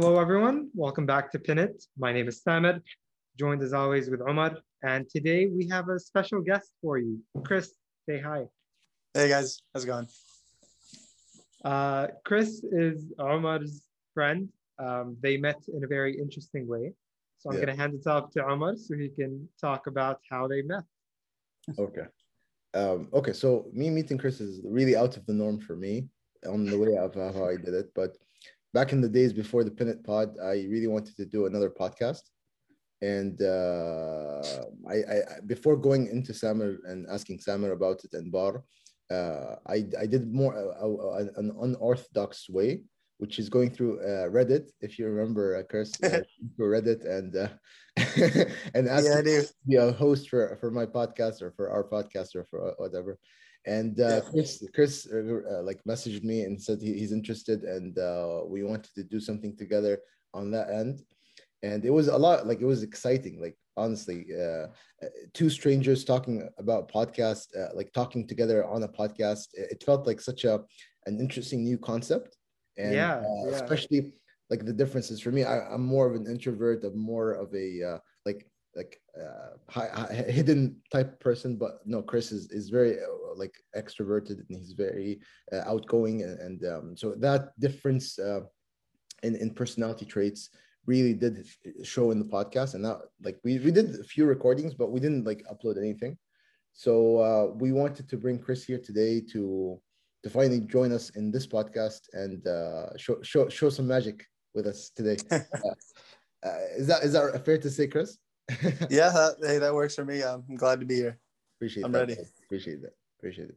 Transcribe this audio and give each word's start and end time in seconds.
Hello, 0.00 0.20
everyone. 0.20 0.70
Welcome 0.76 1.06
back 1.06 1.28
to 1.32 1.40
Pin 1.40 1.58
It. 1.58 1.82
My 1.98 2.12
name 2.12 2.28
is 2.28 2.40
Samed, 2.40 2.80
joined 3.36 3.64
as 3.64 3.72
always 3.72 4.08
with 4.08 4.20
Omar. 4.20 4.58
And 4.84 5.10
today 5.10 5.46
we 5.46 5.66
have 5.70 5.88
a 5.88 5.98
special 5.98 6.40
guest 6.40 6.70
for 6.80 6.98
you. 6.98 7.18
Chris, 7.44 7.72
say 8.08 8.20
hi. 8.20 8.44
Hey, 9.12 9.28
guys. 9.28 9.60
How's 9.74 9.82
it 9.82 9.88
going? 9.88 10.06
Uh, 11.64 12.06
Chris 12.24 12.62
is 12.70 13.12
Omar's 13.18 13.82
friend. 14.14 14.48
Um, 14.78 15.16
they 15.20 15.36
met 15.36 15.58
in 15.66 15.82
a 15.82 15.88
very 15.88 16.16
interesting 16.16 16.68
way. 16.68 16.92
So 17.38 17.50
I'm 17.50 17.56
Yeah. 17.56 17.64
going 17.64 17.76
to 17.76 17.82
hand 17.82 17.94
it 17.94 18.06
off 18.06 18.30
to 18.34 18.46
Omar 18.46 18.76
so 18.76 18.94
he 18.96 19.08
can 19.08 19.48
talk 19.60 19.88
about 19.88 20.20
how 20.30 20.46
they 20.46 20.62
met. 20.62 20.84
Okay. 21.76 22.06
Um, 22.72 23.08
okay, 23.12 23.32
so 23.32 23.68
me 23.72 23.90
meeting 23.90 24.16
Chris 24.16 24.40
is 24.40 24.60
really 24.64 24.94
out 24.94 25.16
of 25.16 25.26
the 25.26 25.34
norm 25.34 25.58
for 25.58 25.74
me 25.74 26.08
on 26.46 26.66
the 26.66 26.78
way 26.78 26.96
of 26.96 27.16
how 27.16 27.48
I 27.48 27.56
did 27.56 27.74
it. 27.74 27.90
But 27.96 28.16
back 28.74 28.92
in 28.92 29.00
the 29.00 29.08
days 29.08 29.32
before 29.32 29.64
the 29.64 29.70
Pin 29.70 29.88
It 29.88 30.04
Pod, 30.04 30.36
I 30.42 30.66
really 30.68 30.86
wanted 30.86 31.16
to 31.16 31.26
do 31.26 31.46
another 31.46 31.70
podcast. 31.70 32.22
And 33.00 33.40
uh, 33.40 34.64
I, 34.88 34.94
I 34.94 35.18
before 35.46 35.76
going 35.76 36.08
into 36.08 36.32
Samir 36.32 36.78
and 36.84 37.06
asking 37.08 37.38
Samir 37.38 37.72
about 37.72 38.04
it 38.04 38.12
and 38.14 38.32
Bar, 38.32 38.64
uh, 39.10 39.54
I 39.66 39.86
I 39.98 40.06
did 40.06 40.32
more 40.32 40.54
uh, 40.56 40.86
uh, 40.86 41.26
an 41.36 41.52
unorthodox 41.62 42.50
way, 42.50 42.82
which 43.18 43.38
is 43.38 43.48
going 43.48 43.70
through 43.70 44.00
uh, 44.00 44.28
Reddit. 44.28 44.70
If 44.80 44.98
you 44.98 45.06
remember, 45.06 45.56
uh, 45.56 45.62
Chris, 45.62 45.92
uh, 46.02 46.22
through 46.56 46.70
Reddit 46.74 47.06
and 47.06 47.36
uh, 47.36 47.48
and 48.74 48.88
asking 48.88 49.12
Yeah, 49.12 49.22
do. 49.22 49.42
be 49.66 49.76
a 49.76 49.92
host 49.92 50.28
for 50.28 50.56
for 50.60 50.72
my 50.72 50.86
podcast 50.86 51.40
or 51.40 51.52
for 51.52 51.70
our 51.70 51.84
podcast 51.84 52.34
or 52.34 52.44
for 52.50 52.74
whatever. 52.78 53.18
And 53.66 54.00
uh, 54.00 54.08
Yeah. 54.08 54.20
Chris, 54.30 54.64
Chris, 54.74 55.08
uh, 55.12 55.18
uh, 55.52 55.62
like 55.62 55.82
messaged 55.84 56.24
me 56.24 56.42
and 56.42 56.60
said 56.60 56.80
he, 56.80 56.94
he's 56.98 57.12
interested, 57.12 57.64
and 57.64 57.98
uh, 57.98 58.40
we 58.46 58.62
wanted 58.62 58.94
to 58.94 59.04
do 59.04 59.20
something 59.20 59.56
together 59.56 60.00
on 60.34 60.50
that 60.52 60.70
end. 60.70 61.02
And 61.62 61.84
it 61.84 61.90
was 61.90 62.08
a 62.08 62.16
lot, 62.16 62.46
like 62.46 62.60
it 62.60 62.66
was 62.66 62.82
exciting. 62.82 63.40
Like 63.40 63.56
honestly, 63.76 64.26
uh, 64.34 64.66
uh, 65.02 65.08
two 65.34 65.50
strangers 65.50 66.04
talking 66.04 66.48
about 66.58 66.90
podcast, 66.90 67.46
uh, 67.56 67.74
like 67.74 67.92
talking 67.92 68.26
together 68.26 68.64
on 68.64 68.82
a 68.84 68.88
podcast. 68.88 69.48
It, 69.54 69.82
felt 69.82 70.06
like 70.06 70.20
such 70.20 70.44
a 70.44 70.60
an 71.06 71.18
interesting 71.20 71.64
new 71.64 71.78
concept, 71.78 72.36
and 72.76 72.94
Yeah, 72.94 73.16
uh, 73.16 73.50
yeah. 73.50 73.56
especially 73.56 74.12
like 74.50 74.64
the 74.64 74.72
differences 74.72 75.20
for 75.20 75.30
me. 75.30 75.44
I, 75.44 75.60
I'm 75.74 75.84
more 75.84 76.06
of 76.08 76.14
an 76.14 76.26
introvert. 76.26 76.84
I'm 76.84 76.98
more 76.98 77.32
of 77.32 77.54
a 77.54 77.68
uh, 77.82 77.98
like 78.24 78.46
like 78.78 79.00
uh, 79.20 79.50
high, 79.68 79.90
high, 79.92 80.14
hidden 80.38 80.60
type 80.92 81.10
person 81.20 81.56
but 81.56 81.72
no 81.84 82.00
chris 82.00 82.30
is, 82.32 82.44
is 82.50 82.70
very 82.70 82.94
uh, 83.06 83.34
like 83.42 83.54
extroverted 83.76 84.38
and 84.48 84.56
he's 84.58 84.72
very 84.72 85.20
uh, 85.52 85.62
outgoing 85.72 86.22
and, 86.22 86.38
and 86.38 86.58
um, 86.72 86.96
so 86.96 87.06
that 87.26 87.40
difference 87.58 88.18
uh, 88.18 88.40
in, 89.22 89.34
in 89.36 89.50
personality 89.50 90.06
traits 90.06 90.50
really 90.86 91.12
did 91.12 91.46
show 91.82 92.10
in 92.10 92.18
the 92.18 92.24
podcast. 92.24 92.74
And 92.74 92.84
that 92.84 92.98
like 93.22 93.38
we, 93.44 93.58
we 93.58 93.70
did 93.70 93.94
a 93.94 94.04
few 94.04 94.24
recordings 94.24 94.74
but 94.74 94.90
we 94.90 95.00
didn't 95.00 95.24
like 95.24 95.44
upload 95.52 95.76
anything. 95.76 96.16
So 96.72 97.18
uh, 97.18 97.46
we 97.54 97.72
wanted 97.72 98.08
to 98.08 98.16
bring 98.16 98.38
chris 98.38 98.64
here 98.64 98.78
today 98.78 99.20
to 99.32 99.80
to 100.24 100.30
finally 100.30 100.60
join 100.60 100.90
us 100.92 101.10
in 101.10 101.30
this 101.30 101.46
podcast 101.46 102.00
and 102.12 102.44
uh, 102.46 102.96
show, 102.96 103.22
show 103.22 103.48
show 103.48 103.68
some 103.70 103.86
magic 103.86 104.24
with 104.54 104.66
us 104.66 104.90
today. 104.96 105.16
Is 106.76 106.86
that 106.86 107.02
is 107.02 107.12
that 107.14 107.44
fair 107.44 107.58
to 107.58 107.68
say 107.68 107.88
chris 107.88 108.16
Yeah, 108.90 109.10
that, 109.10 109.36
hey, 109.42 109.58
that 109.58 109.74
works 109.74 109.94
for 109.94 110.04
me. 110.04 110.22
I'm 110.22 110.56
glad 110.56 110.80
to 110.80 110.86
be 110.86 110.96
here. 110.96 111.18
appreciate 111.56 111.84
I'm 111.84 111.92
that. 111.92 112.00
ready. 112.00 112.16
Appreciate 112.44 112.82
that. 112.82 112.94
Appreciate 113.18 113.50
it. 113.50 113.56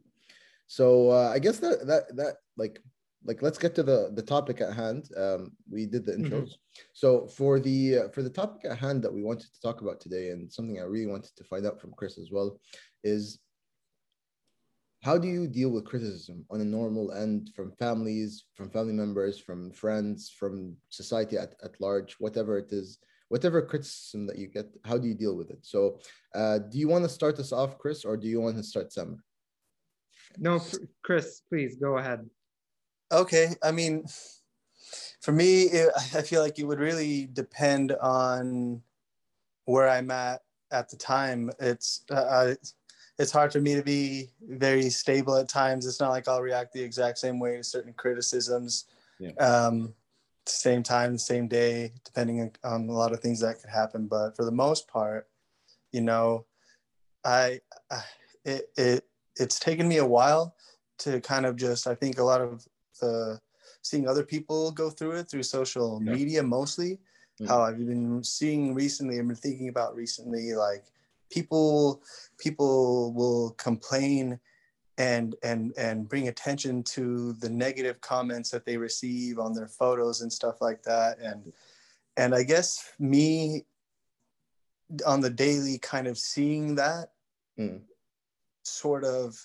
So 0.66 1.10
uh, 1.10 1.30
I 1.34 1.38
guess 1.38 1.58
that 1.58 1.86
that 1.86 2.16
that 2.16 2.36
like 2.56 2.80
like 3.24 3.42
let's 3.42 3.58
get 3.58 3.74
to 3.76 3.82
the 3.82 4.10
the 4.14 4.22
topic 4.22 4.60
at 4.60 4.74
hand. 4.74 5.08
Um, 5.16 5.52
we 5.70 5.86
did 5.86 6.04
the 6.04 6.12
intros. 6.12 6.52
So 6.92 7.26
for 7.26 7.60
the 7.60 7.98
uh, 7.98 8.08
for 8.08 8.22
the 8.22 8.30
topic 8.30 8.70
at 8.70 8.78
hand 8.78 9.02
that 9.02 9.12
we 9.12 9.22
wanted 9.22 9.52
to 9.52 9.60
talk 9.60 9.80
about 9.80 10.00
today, 10.00 10.30
and 10.30 10.52
something 10.52 10.78
I 10.78 10.84
really 10.84 11.06
wanted 11.06 11.34
to 11.36 11.44
find 11.44 11.66
out 11.66 11.80
from 11.80 11.92
Chris 11.92 12.18
as 12.18 12.30
well, 12.30 12.58
is 13.04 13.38
how 15.02 15.18
do 15.18 15.26
you 15.26 15.48
deal 15.48 15.70
with 15.70 15.84
criticism 15.84 16.44
on 16.50 16.60
a 16.60 16.64
normal 16.64 17.12
end 17.12 17.50
from 17.56 17.72
families, 17.72 18.44
from 18.54 18.70
family 18.70 18.92
members, 18.92 19.38
from 19.38 19.72
friends, 19.72 20.30
from 20.30 20.76
society 20.90 21.36
at, 21.36 21.54
at 21.64 21.80
large, 21.80 22.14
whatever 22.20 22.56
it 22.56 22.72
is, 22.72 22.98
whatever 23.32 23.62
criticism 23.62 24.26
that 24.26 24.36
you 24.36 24.46
get, 24.46 24.66
how 24.84 24.98
do 24.98 25.08
you 25.08 25.14
deal 25.14 25.34
with 25.34 25.48
it? 25.48 25.60
So 25.62 25.98
uh, 26.34 26.58
do 26.58 26.78
you 26.78 26.86
want 26.86 27.02
to 27.04 27.08
start 27.08 27.38
us 27.38 27.50
off, 27.50 27.78
Chris, 27.78 28.04
or 28.04 28.14
do 28.18 28.28
you 28.28 28.42
want 28.42 28.58
to 28.58 28.62
start 28.62 28.92
Sam? 28.92 29.22
No, 30.36 30.60
Chris, 31.02 31.40
please 31.48 31.76
go 31.76 31.96
ahead. 31.96 32.28
Okay. 33.10 33.54
I 33.62 33.72
mean, 33.72 34.04
for 35.22 35.32
me, 35.32 35.62
it, 35.62 35.90
I 36.14 36.20
feel 36.20 36.42
like 36.42 36.58
it 36.58 36.64
would 36.64 36.78
really 36.78 37.30
depend 37.32 37.92
on 37.92 38.82
where 39.64 39.88
I'm 39.88 40.10
at 40.10 40.42
at 40.70 40.90
the 40.90 40.98
time. 40.98 41.50
It's 41.58 42.04
uh, 42.10 42.54
it's 43.18 43.32
hard 43.32 43.50
for 43.50 43.60
me 43.60 43.74
to 43.76 43.82
be 43.82 44.28
very 44.42 44.90
stable 44.90 45.36
at 45.36 45.48
times. 45.48 45.86
It's 45.86 46.00
not 46.00 46.10
like 46.10 46.28
I'll 46.28 46.42
react 46.42 46.74
the 46.74 46.82
exact 46.82 47.16
same 47.16 47.38
way 47.40 47.56
to 47.56 47.64
certain 47.64 47.94
criticisms. 47.94 48.84
Yeah. 49.18 49.32
Um, 49.36 49.94
same 50.46 50.82
time, 50.82 51.18
same 51.18 51.48
day, 51.48 51.92
depending 52.04 52.52
on 52.64 52.88
a 52.88 52.92
lot 52.92 53.12
of 53.12 53.20
things 53.20 53.40
that 53.40 53.60
could 53.60 53.70
happen. 53.70 54.06
But 54.06 54.36
for 54.36 54.44
the 54.44 54.50
most 54.52 54.88
part, 54.88 55.28
you 55.92 56.00
know, 56.00 56.46
I, 57.24 57.60
I 57.90 58.02
it, 58.44 58.70
it 58.76 59.04
it's 59.36 59.58
taken 59.58 59.88
me 59.88 59.98
a 59.98 60.06
while 60.06 60.56
to 60.98 61.20
kind 61.20 61.46
of 61.46 61.56
just 61.56 61.86
I 61.86 61.94
think 61.94 62.18
a 62.18 62.24
lot 62.24 62.40
of 62.40 62.66
the 63.00 63.40
seeing 63.82 64.08
other 64.08 64.24
people 64.24 64.70
go 64.72 64.90
through 64.90 65.12
it 65.12 65.28
through 65.28 65.42
social 65.42 66.00
Yeah. 66.02 66.12
media 66.12 66.42
mostly. 66.42 67.00
Mm. 67.40 67.48
How 67.48 67.62
I've 67.62 67.78
been 67.78 68.22
seeing 68.24 68.74
recently, 68.74 69.18
I've 69.18 69.26
been 69.26 69.36
thinking 69.36 69.68
about 69.68 69.94
recently, 69.94 70.54
like 70.54 70.84
people 71.30 72.02
people 72.38 73.12
will 73.14 73.50
complain 73.52 74.38
and 75.02 75.34
and 75.42 75.72
and 75.76 76.08
bring 76.08 76.28
attention 76.28 76.82
to 76.84 77.32
the 77.34 77.50
negative 77.50 78.00
comments 78.00 78.50
that 78.50 78.64
they 78.64 78.76
receive 78.76 79.40
on 79.40 79.52
their 79.52 79.66
photos 79.66 80.20
and 80.20 80.32
stuff 80.32 80.60
like 80.60 80.82
that. 80.84 81.18
And 81.18 81.52
and 82.16 82.34
i 82.34 82.42
guess 82.42 82.92
me 82.98 83.64
on 85.06 85.20
the 85.20 85.30
daily 85.30 85.78
kind 85.78 86.06
of 86.06 86.16
seeing 86.18 86.76
that 86.76 87.08
Mm. 87.58 87.82
sort 88.62 89.04
of 89.04 89.36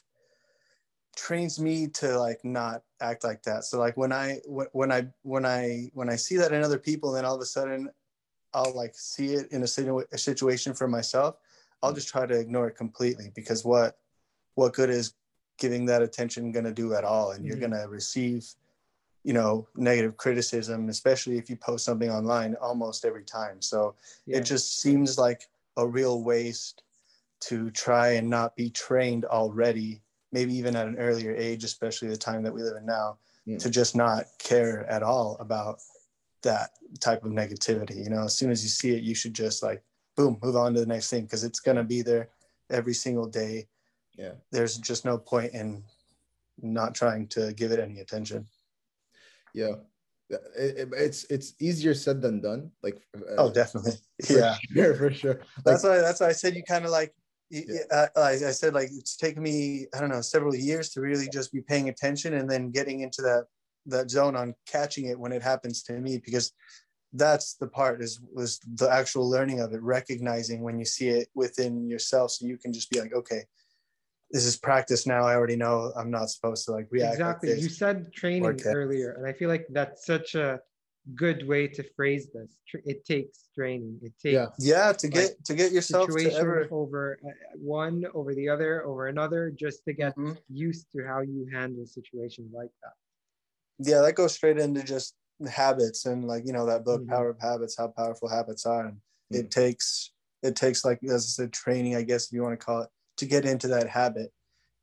trains 1.16 1.60
me 1.60 1.88
to 1.88 2.18
like 2.20 2.46
not 2.46 2.84
act 3.02 3.24
like 3.26 3.42
that. 3.44 3.66
So 3.66 3.80
like 3.80 3.98
when 3.98 4.14
i 4.14 4.40
when 4.80 4.92
i 4.92 5.08
when 5.24 5.46
i 5.46 5.90
when 5.94 6.10
i 6.10 6.16
see 6.16 6.38
that 6.38 6.54
in 6.54 6.64
other 6.64 6.78
people 6.80 7.12
then 7.12 7.26
all 7.26 7.36
of 7.36 7.42
a 7.42 7.46
sudden 7.46 7.90
i'll 8.54 8.76
like 8.76 8.96
see 8.96 9.34
it 9.34 9.52
in 9.52 9.64
a, 9.64 9.68
situ- 9.68 10.06
a 10.12 10.18
situation 10.18 10.74
for 10.74 10.88
myself. 10.88 11.36
I'll 11.82 11.98
just 12.00 12.08
try 12.08 12.26
to 12.26 12.40
ignore 12.40 12.68
it 12.70 12.78
completely 12.84 13.32
because 13.36 13.66
what 13.66 13.98
what 14.56 14.74
good 14.74 14.90
is 14.90 15.14
giving 15.58 15.86
that 15.86 16.02
attention 16.02 16.52
going 16.52 16.66
to 16.66 16.74
do 16.74 16.94
at 16.94 17.04
all 17.04 17.32
and 17.32 17.46
you're 17.46 17.58
Mhm. 17.58 17.62
going 17.62 17.72
to 17.82 17.88
receive 17.88 18.48
you 19.24 19.34
know 19.34 19.68
negative 19.76 20.16
criticism 20.18 20.88
especially 20.90 21.38
if 21.38 21.50
you 21.50 21.56
post 21.58 21.84
something 21.86 22.10
online 22.12 22.56
almost 22.56 23.04
every 23.06 23.24
time 23.24 23.62
so 23.62 23.96
Yeah. 24.26 24.38
it 24.38 24.42
just 24.42 24.80
seems 24.80 25.18
like 25.18 25.50
a 25.76 25.86
real 25.88 26.24
waste 26.24 26.84
to 27.42 27.70
try 27.72 28.10
and 28.12 28.30
not 28.30 28.56
be 28.56 28.70
trained 28.70 29.26
already 29.26 30.02
maybe 30.32 30.54
even 30.54 30.76
at 30.76 30.88
an 30.88 30.98
earlier 30.98 31.36
age 31.36 31.64
especially 31.64 32.08
the 32.10 32.18
time 32.18 32.44
that 32.44 32.54
we 32.54 32.62
live 32.64 32.78
in 32.78 32.86
now 32.86 33.18
Mm. 33.48 33.60
to 33.60 33.70
just 33.70 33.96
not 33.96 34.26
care 34.40 34.86
at 34.90 35.04
all 35.04 35.38
about 35.40 35.80
that 36.44 36.72
type 37.00 37.24
of 37.26 37.32
negativity 37.32 38.04
you 38.04 38.10
know 38.10 38.24
as 38.26 38.38
soon 38.38 38.52
as 38.52 38.62
you 38.64 38.70
see 38.70 38.92
it 38.96 39.04
you 39.04 39.16
should 39.16 39.34
just 39.34 39.64
like 39.64 39.84
boom 40.16 40.38
move 40.44 40.56
on 40.56 40.74
to 40.74 40.80
the 40.80 40.86
next 40.86 41.10
thing 41.10 41.24
because 41.24 41.44
it's 41.44 41.60
going 41.60 41.78
to 41.78 41.84
be 41.84 42.02
there 42.02 42.30
every 42.70 42.94
single 42.94 43.26
day 43.28 43.68
Yeah. 44.18 44.34
there's 44.52 44.78
just 44.78 45.06
no 45.06 45.18
point 45.18 45.54
in 45.54 45.84
not 46.62 46.96
trying 46.96 47.28
to 47.30 47.54
give 47.54 47.72
it 47.72 47.80
any 47.80 48.00
attention 48.00 48.48
Yeah. 49.54 49.76
It- 50.30 50.76
it- 50.82 50.94
it's 50.94 51.24
it's 51.36 51.54
easier 51.60 51.94
said 51.94 52.22
than 52.22 52.42
done. 52.42 52.72
Like 52.84 52.98
uh, 53.16 53.38
oh 53.42 53.50
definitely 53.54 53.94
yeah 54.30 54.58
sure, 54.76 54.94
for 54.96 55.10
sure. 55.12 55.38
that's 55.64 55.84
why 55.84 55.98
that's 56.00 56.20
why 56.20 56.28
I 56.28 56.34
said 56.42 56.54
you 56.56 56.64
kind 56.64 56.84
of 56.86 56.92
like 56.92 57.14
Yeah. 57.50 57.88
uh, 57.92 58.08
I, 58.18 58.32
I 58.52 58.54
said 58.62 58.74
like 58.74 58.90
it's 58.92 59.16
taken 59.16 59.42
me 59.42 59.88
I 59.94 60.02
don't 60.02 60.10
know 60.16 60.22
several 60.22 60.54
years 60.54 60.90
to 60.92 61.02
really 61.02 61.30
just 61.32 61.54
be 61.54 61.62
paying 61.62 61.88
attention 61.88 62.34
and 62.34 62.50
then 62.52 62.72
getting 62.72 63.00
into 63.06 63.22
that 63.22 63.44
that 63.94 64.10
zone 64.12 64.36
on 64.36 64.54
catching 64.66 65.06
it 65.12 65.18
when 65.18 65.32
it 65.32 65.42
happens 65.52 65.82
to 65.84 65.94
me 65.94 66.14
because 66.26 66.52
that's 67.14 67.54
the 67.62 67.70
part 67.80 68.02
is 68.02 68.20
was 68.40 68.60
the 68.82 68.90
actual 68.92 69.26
learning 69.30 69.62
of 69.62 69.72
it 69.74 69.82
recognizing 69.82 70.60
when 70.62 70.78
you 70.78 70.86
see 70.86 71.08
it 71.20 71.28
within 71.42 71.88
yourself 71.94 72.32
so 72.32 72.46
you 72.46 72.58
can 72.58 72.74
just 72.74 72.90
be 72.92 73.00
like 73.00 73.14
okay 73.14 73.44
this 74.32 74.46
is 74.46 74.58
practice 74.58 75.08
now 75.08 75.24
I 75.24 75.36
already 75.36 75.56
know 75.56 75.92
I'm 75.96 76.12
not 76.12 76.30
supposed 76.30 76.66
to 76.66 76.72
like 76.72 76.88
react 76.92 77.14
exactly. 77.14 77.50
like 77.50 77.60
you 77.60 77.70
said 77.70 78.14
training 78.14 78.62
earlier, 78.66 79.14
and 79.14 79.26
I 79.26 79.34
feel 79.34 79.50
like 79.50 79.68
that's 79.70 80.06
such 80.06 80.36
a 80.36 80.60
good 81.16 81.48
way 81.48 81.68
to 81.68 81.84
phrase 81.96 82.28
this. 82.34 82.58
It 82.86 83.06
takes 83.06 83.48
training. 83.56 84.00
It 84.02 84.14
takes 84.22 84.34
Yeah. 84.34 84.48
yeah 84.60 84.92
to 84.94 85.08
get 85.08 85.44
to 85.46 85.54
get 85.56 85.72
yourself 85.72 86.10
to 86.10 86.32
ever 86.36 86.68
over 86.72 87.18
uh, 87.26 87.30
one, 87.56 88.04
over 88.14 88.36
the 88.36 88.50
other, 88.50 88.86
over 88.86 89.08
another, 89.08 89.52
just 89.52 89.86
to 89.86 89.94
get 89.94 90.16
Mhm. 90.18 90.38
used 90.50 90.92
to 90.92 91.06
how 91.06 91.22
you 91.22 91.48
handle 91.52 91.86
situations 91.86 92.52
like 92.54 92.72
that. 92.84 92.94
yeah 93.80 94.02
that 94.02 94.16
goes 94.16 94.34
straight 94.34 94.58
into 94.58 94.84
just 94.84 95.16
habits 95.48 96.08
and 96.08 96.26
like 96.26 96.44
you 96.48 96.52
know 96.52 96.66
that 96.66 96.84
book 96.84 97.04
Mhm. 97.04 97.10
Power 97.10 97.30
of 97.30 97.40
Habits, 97.40 97.78
how 97.78 97.88
powerful 97.88 98.28
habits 98.28 98.66
are. 98.66 98.88
And 98.88 98.98
Mhm. 99.32 99.40
it 99.40 99.52
takes 99.52 100.12
it 100.44 100.56
takes 100.56 100.84
like 100.84 101.00
as 101.04 101.24
I 101.26 101.44
said, 101.44 101.54
training, 101.54 101.96
I 101.96 102.02
guess 102.04 102.26
if 102.26 102.34
you 102.34 102.42
want 102.42 102.60
to 102.60 102.66
call 102.66 102.82
it, 102.82 102.90
to 103.18 103.26
get 103.26 103.46
into 103.46 103.68
that 103.70 103.90
habit. 103.90 104.32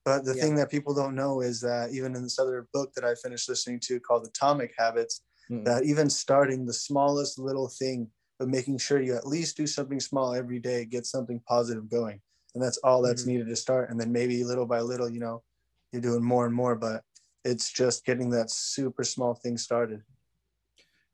But 0.05 0.25
the 0.25 0.35
Yeah. 0.35 0.43
thing 0.43 0.57
that 0.57 0.71
people 0.71 0.95
don't 0.95 1.15
know 1.15 1.41
is 1.41 1.61
that 1.63 1.93
even 1.93 2.15
in 2.15 2.23
this 2.23 2.39
other 2.39 2.69
book 2.73 2.93
that 2.95 3.05
I 3.05 3.15
finished 3.15 3.49
listening 3.49 3.81
to 3.85 4.01
called 4.01 4.27
Atomic 4.27 4.75
Habits, 4.79 5.23
Mm. 5.51 5.65
that 5.65 5.85
even 5.85 6.09
starting 6.11 6.67
the 6.67 6.73
smallest 6.73 7.39
little 7.39 7.69
thing, 7.69 8.11
but 8.39 8.49
making 8.49 8.79
sure 8.79 9.01
you 9.01 9.15
at 9.15 9.27
least 9.27 9.57
do 9.57 9.67
something 9.67 10.01
small 10.01 10.35
every 10.35 10.59
day, 10.59 10.85
get 10.85 11.07
something 11.07 11.41
positive 11.41 11.89
going. 11.91 12.21
And 12.55 12.63
that's 12.63 12.79
all 12.79 13.03
that's 13.03 13.25
Mhm. 13.25 13.27
needed 13.27 13.49
to 13.49 13.57
start. 13.57 13.91
And 13.91 14.01
then 14.01 14.13
maybe 14.13 14.45
little 14.45 14.67
by 14.67 14.81
little, 14.81 15.09
you 15.09 15.21
know, 15.21 15.43
you're 15.93 16.03
doing 16.03 16.25
more 16.25 16.47
and 16.47 16.55
more, 16.55 16.77
but 16.77 17.05
it's 17.45 17.71
just 17.71 18.05
getting 18.05 18.31
that 18.31 18.51
super 18.51 19.05
small 19.05 19.35
thing 19.35 19.59
started. 19.59 20.03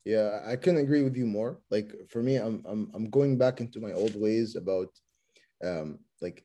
Yeah, 0.04 0.40
I 0.46 0.56
couldn't 0.56 0.80
agree 0.80 1.02
with 1.02 1.16
you 1.16 1.26
more. 1.26 1.60
Like 1.70 1.92
for 2.08 2.22
me, 2.22 2.36
I'm 2.36 2.62
I'm 2.66 2.90
I'm 2.94 3.10
going 3.10 3.36
back 3.36 3.60
into 3.60 3.80
my 3.80 3.92
old 3.92 4.16
ways 4.16 4.56
about 4.56 4.88
um 5.64 6.00
like 6.20 6.44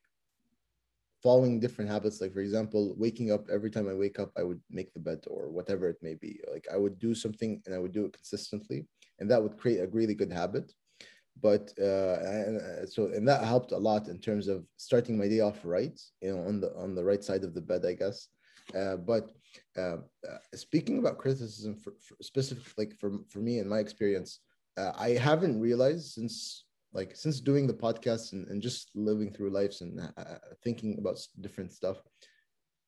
following 1.25 1.59
different 1.59 1.89
habits. 1.89 2.21
Like 2.21 2.33
for 2.33 2.43
example, 2.47 2.93
waking 3.03 3.31
up 3.31 3.43
every 3.49 3.71
time 3.71 3.87
I 3.89 3.95
wake 4.03 4.19
up, 4.19 4.31
I 4.37 4.43
would 4.43 4.61
make 4.69 4.93
the 4.93 5.05
bed 5.07 5.21
or 5.33 5.49
whatever 5.57 5.89
it 5.89 5.97
may 6.07 6.15
be. 6.25 6.39
Like 6.53 6.67
I 6.71 6.77
would 6.77 6.97
do 6.99 7.15
something 7.23 7.51
and 7.65 7.73
I 7.73 7.79
would 7.79 7.95
do 7.97 8.05
it 8.05 8.13
consistently, 8.13 8.79
and 9.19 9.29
that 9.31 9.41
would 9.41 9.57
create 9.57 9.81
a 9.81 9.93
really 9.99 10.13
good 10.21 10.31
habit. 10.31 10.67
But 11.47 11.65
uh, 11.81 12.15
uh, 12.19 12.85
so 12.85 12.99
and 13.15 13.27
that 13.27 13.43
helped 13.43 13.71
a 13.71 13.83
lot 13.89 14.07
in 14.13 14.19
terms 14.19 14.47
of 14.47 14.59
starting 14.77 15.17
my 15.17 15.27
day 15.27 15.41
off 15.47 15.59
right, 15.63 15.97
you 16.21 16.31
know, 16.31 16.41
on 16.49 16.61
the 16.61 16.69
on 16.83 16.93
the 16.95 17.03
right 17.03 17.23
side 17.23 17.43
of 17.43 17.55
the 17.55 17.65
bed, 17.71 17.83
I 17.85 17.93
guess. 17.93 18.27
Uh, 18.79 18.95
but 18.95 19.31
uh, 19.77 19.97
uh, 20.29 20.39
speaking 20.53 20.97
about 20.99 21.17
criticism 21.17 21.75
for, 21.75 21.93
for 21.99 22.15
specific 22.21 22.71
like 22.77 22.93
for, 22.99 23.09
for 23.29 23.39
me 23.39 23.59
and 23.59 23.69
my 23.69 23.77
experience 23.77 24.39
uh, 24.77 24.91
i 24.97 25.09
haven't 25.09 25.61
realized 25.61 26.13
since 26.13 26.64
like 26.95 27.15
since 27.15 27.39
doing 27.39 27.67
the 27.67 27.73
podcast 27.73 28.33
and, 28.33 28.47
and 28.47 28.61
just 28.61 28.89
living 28.95 29.31
through 29.31 29.51
lives 29.51 29.81
and 29.81 29.99
uh, 29.99 30.23
thinking 30.63 30.97
about 30.97 31.19
different 31.41 31.71
stuff 31.71 31.97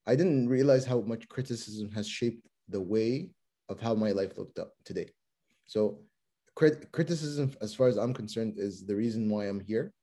i 0.07 0.15
didn't 0.15 0.49
realize 0.49 0.85
how 0.85 1.01
much 1.01 1.27
criticism 1.27 1.91
has 1.91 2.07
shaped 2.07 2.47
the 2.69 2.81
way 2.81 3.29
of 3.69 3.79
how 3.79 3.93
my 3.93 4.11
life 4.11 4.37
looked 4.37 4.59
up 4.59 4.71
today. 4.85 5.09
So 5.65 5.99
crit- 6.55 6.91
criticism 6.91 7.51
as 7.61 7.73
far 7.75 7.87
as 7.87 7.97
i'm 7.97 8.13
concerned 8.13 8.55
is 8.57 8.85
the 8.85 8.95
reason 8.95 9.29
why 9.29 9.47
i'm 9.47 9.59
here 9.59 9.93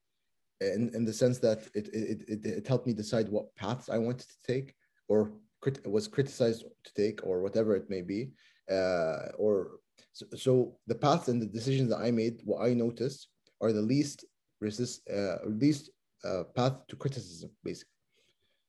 in, 0.61 0.91
in 0.95 1.05
the 1.05 1.13
sense 1.13 1.39
that 1.39 1.61
it, 1.75 1.89
it, 1.89 2.23
it, 2.29 2.47
it 2.47 2.67
helped 2.67 2.87
me 2.87 2.93
decide 2.93 3.29
what 3.29 3.55
paths 3.57 3.89
i 3.89 3.99
wanted 3.99 4.29
to 4.29 4.41
take 4.47 4.75
or 5.09 5.33
crit- 5.61 5.85
was 5.87 6.07
criticized 6.07 6.65
to 6.85 6.93
take 6.95 7.27
or 7.27 7.43
whatever 7.43 7.75
it 7.75 7.91
may 7.91 8.03
be 8.03 8.31
uh, 8.71 9.31
or 9.37 9.81
so, 10.13 10.27
so 10.37 10.77
the 10.87 10.95
paths 10.95 11.29
and 11.29 11.43
the 11.43 11.47
decisions 11.47 11.91
that 11.91 11.99
i 11.99 12.11
made 12.11 12.41
what 12.45 12.65
i 12.65 12.73
noticed 12.73 13.29
are 13.61 13.73
the 13.73 13.83
least 13.83 14.25
resist 14.61 15.09
uh, 15.11 15.37
least 15.47 15.91
uh, 16.25 16.45
path 16.55 16.75
to 16.89 16.97
criticism 16.97 17.51
basically. 17.63 17.91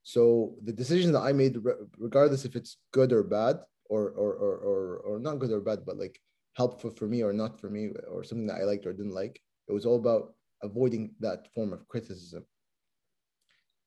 So 0.04 0.56
the 0.64 0.74
decision 0.74 1.12
that 1.14 1.22
i 1.22 1.32
made 1.32 1.58
re- 1.64 1.86
regardless 1.98 2.46
if 2.46 2.56
it's 2.56 2.78
good 2.92 3.12
or 3.12 3.24
bad 3.24 3.58
or 3.86 4.10
or, 4.10 4.32
or 4.34 4.54
or 4.58 4.98
or 5.08 5.20
not 5.20 5.40
good 5.40 5.52
or 5.52 5.62
bad 5.62 5.86
but 5.86 5.98
like 5.98 6.20
helpful 6.54 6.92
for 6.92 7.08
me 7.08 7.24
or 7.24 7.34
not 7.34 7.60
for 7.60 7.70
me 7.70 7.90
or 8.08 8.24
something 8.24 8.48
that 8.48 8.62
i 8.62 8.64
liked 8.64 8.86
or 8.86 8.94
didn't 8.94 9.20
like 9.24 9.42
it 9.68 9.74
was 9.74 9.86
all 9.86 9.98
about 9.98 10.34
avoiding 10.62 11.14
that 11.20 11.52
form 11.54 11.74
of 11.74 11.88
criticism. 11.88 12.46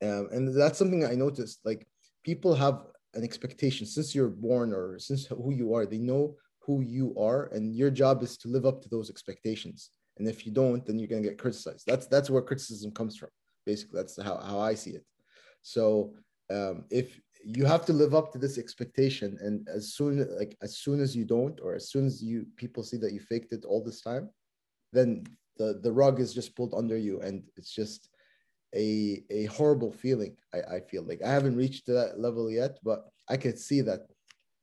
Um, 0.02 0.28
and 0.32 0.54
that's 0.54 0.78
something 0.78 1.04
i 1.04 1.14
noticed 1.14 1.60
like 1.64 1.86
people 2.24 2.54
have 2.54 2.84
an 3.14 3.24
expectation 3.24 3.86
since 3.86 4.14
you're 4.14 4.28
born 4.28 4.72
or 4.72 4.98
since 4.98 5.26
who 5.26 5.52
you 5.52 5.74
are 5.74 5.86
they 5.86 5.98
know 5.98 6.36
who 6.60 6.82
you 6.82 7.16
are 7.18 7.46
and 7.54 7.74
your 7.74 7.90
job 7.90 8.22
is 8.22 8.36
to 8.38 8.48
live 8.48 8.66
up 8.66 8.80
to 8.82 8.88
those 8.88 9.10
expectations 9.10 9.90
and 10.18 10.28
if 10.28 10.44
you 10.44 10.52
don't 10.52 10.84
then 10.84 10.98
you're 10.98 11.08
going 11.08 11.22
to 11.22 11.28
get 11.28 11.38
criticized. 11.38 11.84
That's 11.86 12.06
that's 12.06 12.30
where 12.30 12.42
criticism 12.42 12.90
comes 12.92 13.16
from 13.16 13.30
basically. 13.66 13.98
That's 14.00 14.20
how, 14.22 14.36
how 14.38 14.60
i 14.60 14.74
see 14.74 14.92
it. 14.92 15.04
So 15.62 16.14
um, 16.50 16.84
if 16.90 17.20
you 17.44 17.64
have 17.66 17.84
to 17.86 17.92
live 17.92 18.14
up 18.14 18.32
to 18.32 18.38
this 18.38 18.58
expectation 18.58 19.38
and 19.40 19.68
as 19.68 19.94
soon 19.94 20.26
like 20.38 20.56
as 20.62 20.78
soon 20.78 21.00
as 21.00 21.14
you 21.14 21.24
don't 21.24 21.60
or 21.62 21.74
as 21.74 21.90
soon 21.90 22.04
as 22.06 22.22
you 22.22 22.46
people 22.56 22.82
see 22.82 22.96
that 22.96 23.12
you 23.12 23.20
faked 23.20 23.52
it 23.52 23.64
all 23.64 23.82
this 23.82 24.00
time 24.00 24.28
then 24.92 25.24
the 25.56 25.78
the 25.84 25.92
rug 25.92 26.20
is 26.20 26.34
just 26.34 26.56
pulled 26.56 26.74
under 26.74 26.96
you 26.96 27.20
and 27.20 27.42
it's 27.56 27.72
just 27.72 28.10
a 28.74 29.22
a 29.30 29.44
horrible 29.46 29.92
feeling 29.92 30.36
I, 30.54 30.60
I 30.76 30.80
feel. 30.80 31.04
Like 31.04 31.22
i 31.22 31.30
haven't 31.30 31.56
reached 31.56 31.86
that 31.86 32.18
level 32.18 32.50
yet 32.50 32.78
but 32.82 33.00
i 33.28 33.36
could 33.36 33.58
see 33.58 33.80
that 33.82 34.00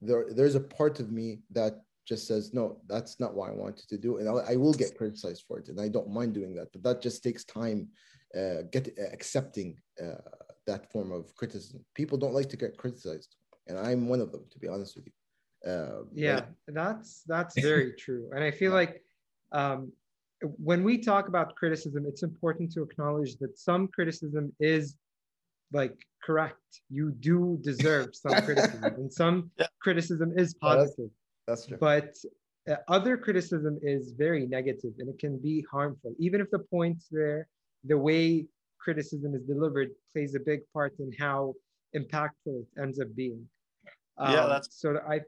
there 0.01 0.25
there's 0.37 0.55
a 0.55 0.67
part 0.79 0.99
of 0.99 1.11
me 1.11 1.39
that 1.51 1.73
just 2.05 2.27
says 2.27 2.53
no 2.53 2.77
that's 2.87 3.19
not 3.19 3.33
what 3.33 3.49
i 3.49 3.53
wanted 3.53 3.87
to 3.89 3.97
do 3.97 4.17
and 4.17 4.29
I, 4.29 4.53
I 4.53 4.55
will 4.55 4.73
get 4.73 4.97
criticized 4.97 5.43
for 5.47 5.59
it 5.59 5.69
and 5.69 5.79
i 5.81 5.87
don't 5.87 6.09
mind 6.09 6.33
doing 6.33 6.53
that 6.55 6.71
but 6.71 6.83
that 6.83 7.01
just 7.01 7.23
takes 7.23 7.43
time 7.43 7.89
uh, 8.37 8.63
get 8.71 8.89
uh, 8.99 9.03
accepting 9.13 9.77
uh, 10.03 10.15
that 10.67 10.91
form 10.91 11.11
of 11.13 11.33
criticism. 11.35 11.85
People 11.93 12.17
don't 12.17 12.33
like 12.33 12.49
to 12.49 12.57
get 12.57 12.77
criticized 12.77 13.35
and 13.67 13.77
i'm 13.79 14.07
one 14.07 14.19
of 14.21 14.31
them 14.31 14.43
to 14.51 14.59
be 14.59 14.67
honest 14.67 14.95
with 14.95 15.05
you. 15.07 15.13
Um, 15.71 16.09
yeah 16.13 16.35
like- 16.35 16.45
that's 16.67 17.23
that's 17.27 17.59
very 17.69 17.93
true 17.93 18.29
and 18.35 18.43
i 18.43 18.51
feel 18.51 18.71
like 18.73 19.01
um, 19.51 19.91
when 20.41 20.83
we 20.83 20.97
talk 20.97 21.27
about 21.27 21.55
criticism 21.55 22.05
it's 22.07 22.23
important 22.23 22.71
to 22.73 22.81
acknowledge 22.83 23.37
that 23.37 23.57
some 23.57 23.87
criticism 23.87 24.51
is 24.59 24.95
like 25.73 25.97
correct. 26.23 26.81
You 26.89 27.11
do 27.11 27.57
deserve 27.61 28.15
some 28.15 28.33
criticism 28.47 28.83
and 28.83 29.11
some 29.11 29.51
Yeah. 29.59 29.67
criticism 29.81 30.29
is 30.37 30.53
that's- 30.53 30.77
positive 30.77 31.09
that's 31.47 31.65
true 31.67 31.77
but 31.79 32.13
uh, 32.69 32.75
other 32.87 33.15
criticism 33.17 33.77
is 33.81 34.13
very 34.17 34.45
negative 34.47 34.93
and 34.99 35.09
it 35.09 35.19
can 35.19 35.37
be 35.37 35.63
harmful 35.71 36.13
even 36.19 36.41
if 36.41 36.49
the 36.51 36.59
points 36.59 37.07
there 37.11 37.47
the 37.83 37.97
way 37.97 38.45
criticism 38.79 39.33
is 39.35 39.43
delivered 39.43 39.89
plays 40.13 40.35
a 40.35 40.39
big 40.39 40.61
part 40.73 40.93
in 40.99 41.11
how 41.19 41.53
impactful 41.95 42.53
it 42.61 42.67
ends 42.81 42.99
up 42.99 43.07
being 43.15 43.47
Yeah, 44.19 44.43
Um, 44.43 44.49
that's- 44.49 44.69
so 44.81 44.97
i 45.07 45.19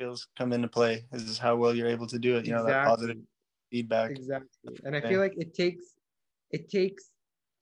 Skills 0.00 0.28
come 0.38 0.52
into 0.52 0.68
play. 0.68 1.04
This 1.10 1.22
is 1.24 1.38
how 1.38 1.56
well 1.56 1.74
you're 1.74 1.88
able 1.88 2.06
to 2.06 2.20
do 2.20 2.36
it. 2.36 2.46
You 2.46 2.52
know, 2.52 2.64
that 2.64 2.86
positive 2.86 3.16
feedback. 3.72 4.12
exactly 4.12 4.72
and 4.84 4.94
i 4.96 5.00
feel 5.00 5.20
like 5.26 5.34
it 5.44 5.50
takes 5.62 5.84
it 6.56 6.70
takes 6.70 7.10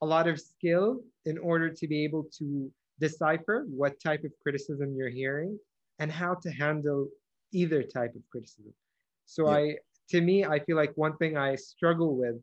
a 0.03 0.07
lot 0.15 0.29
of 0.29 0.37
skill 0.39 1.01
in 1.25 1.37
order 1.39 1.69
to 1.81 1.85
be 1.89 1.99
able 2.05 2.25
to 2.39 2.71
decipher 3.01 3.65
what 3.81 3.93
type 4.09 4.23
of 4.29 4.33
criticism 4.43 4.95
you're 4.99 5.09
hearing 5.23 5.59
and 6.01 6.13
how 6.13 6.33
to 6.45 6.51
handle 6.51 7.09
either 7.61 7.83
type 7.83 8.15
of 8.15 8.23
criticism 8.31 8.73
so 9.27 9.41
Yeah. 9.45 9.57
i 9.59 9.77
to 10.09 10.21
me 10.21 10.45
i 10.45 10.59
feel 10.65 10.77
like 10.77 10.93
one 10.97 11.17
thing 11.19 11.37
i 11.37 11.55
struggle 11.55 12.17
with 12.17 12.37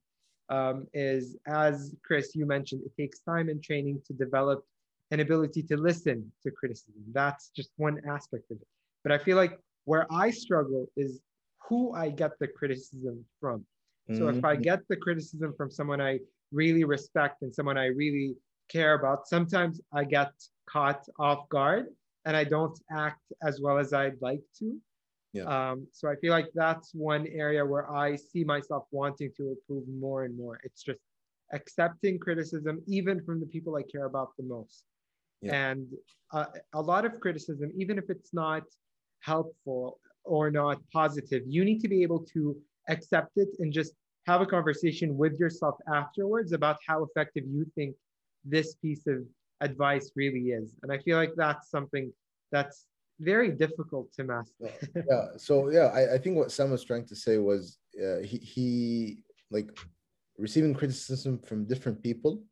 um, 0.50 0.88
is 0.94 1.38
as 1.48 1.96
chris 2.06 2.36
you 2.36 2.46
mentioned 2.46 2.82
it 2.86 2.94
takes 3.02 3.20
time 3.20 3.50
and 3.50 3.64
training 3.64 4.02
to 4.08 4.14
develop 4.14 4.66
an 5.12 5.20
ability 5.20 5.62
to 5.64 5.78
listen 5.78 6.32
to 6.44 6.52
criticism 6.52 7.04
that's 7.14 7.50
just 7.50 7.72
one 7.78 7.98
aspect 8.10 8.46
of 8.52 8.58
it 8.58 8.68
but 9.04 9.12
i 9.12 9.18
feel 9.18 9.38
like 9.38 9.60
where 9.86 10.06
i 10.12 10.30
struggle 10.30 10.86
is 10.96 11.22
who 11.70 11.94
I 11.94 12.10
get 12.10 12.32
the 12.40 12.48
criticism 12.48 13.26
from. 13.40 13.66
So 14.12 14.28
if 14.28 14.44
I 14.44 14.56
Mhm. 14.56 14.64
get 14.70 14.80
the 14.90 14.98
criticism 14.98 15.54
from 15.56 15.72
someone 15.72 16.02
I 16.02 16.20
really 16.52 16.84
respect 16.84 17.42
and 17.42 17.54
someone 17.54 17.78
I 17.78 17.86
really 17.88 18.36
care 18.70 18.94
about, 18.96 19.28
sometimes 19.28 19.82
I 19.94 20.04
get 20.04 20.32
caught 20.70 21.08
off 21.20 21.50
guard 21.50 21.88
and 22.26 22.36
I 22.36 22.44
don't 22.44 22.78
act 22.92 23.22
as 23.42 23.60
well 23.62 23.78
as 23.78 23.94
I'd 23.94 24.22
like 24.22 24.44
to. 24.60 24.78
Yeah. 25.34 25.46
Um, 25.46 25.88
so 25.92 26.08
I 26.08 26.16
feel 26.16 26.32
like 26.32 26.48
that's 26.54 26.94
one 26.94 27.28
area 27.28 27.66
where 27.66 27.92
I 27.92 28.16
see 28.16 28.44
myself 28.44 28.86
wanting 28.92 29.32
to 29.38 29.50
improve 29.50 29.88
more 29.88 30.26
and 30.26 30.38
more. 30.38 30.60
It's 30.64 30.84
just 30.84 31.00
accepting 31.52 32.20
criticism, 32.20 32.82
even 32.88 33.24
from 33.24 33.40
the 33.40 33.48
people 33.48 33.76
I 33.76 33.84
care 33.84 34.06
about 34.06 34.30
the 34.38 34.44
most. 34.44 34.84
Yeah. 35.42 35.72
And 35.72 35.88
uh, 36.32 36.46
a 36.74 36.82
lot 36.82 37.04
of 37.06 37.20
criticism, 37.20 37.72
even 37.76 37.98
if 37.98 38.10
it's 38.10 38.34
not 38.34 38.64
helpful 39.22 40.00
or 40.24 40.52
not 40.52 40.78
positive, 40.92 41.42
you 41.48 41.66
need 41.66 41.80
to 41.80 41.88
be 41.88 42.04
able 42.04 42.20
to 42.34 42.56
accept 42.88 43.32
it 43.38 43.50
and 43.60 43.74
just 43.74 43.94
have 44.28 44.42
a 44.42 44.46
conversation 44.46 45.18
with 45.18 45.40
yourself 45.40 45.76
afterwards 45.92 46.54
about 46.54 46.78
how 46.88 47.04
effective 47.04 47.44
you 47.48 47.66
think 47.76 47.96
this 48.46 48.76
piece 48.76 49.06
of 49.08 49.20
advice 49.62 50.12
really 50.16 50.52
is. 50.52 50.76
And 50.84 50.92
I 50.92 50.98
feel 51.00 51.18
like 51.18 51.34
that's 51.36 51.70
something 51.70 52.12
that's 52.52 52.86
very 53.20 53.52
difficult 53.52 54.12
to 54.14 54.24
master. 54.24 54.70
yeah 54.96 55.28
so 55.38 55.70
yeah 55.70 55.88
I, 55.94 56.16
I 56.16 56.18
think 56.18 56.36
what 56.38 56.52
sam 56.52 56.72
was 56.72 56.84
trying 56.84 57.06
to 57.06 57.16
say 57.16 57.38
was 57.38 57.78
uh, 58.02 58.20
he, 58.20 58.38
he 58.38 59.18
like 59.52 59.70
receiving 60.38 60.74
criticism 60.74 61.40
from 61.40 61.66
different 61.66 62.02
people 62.02 62.44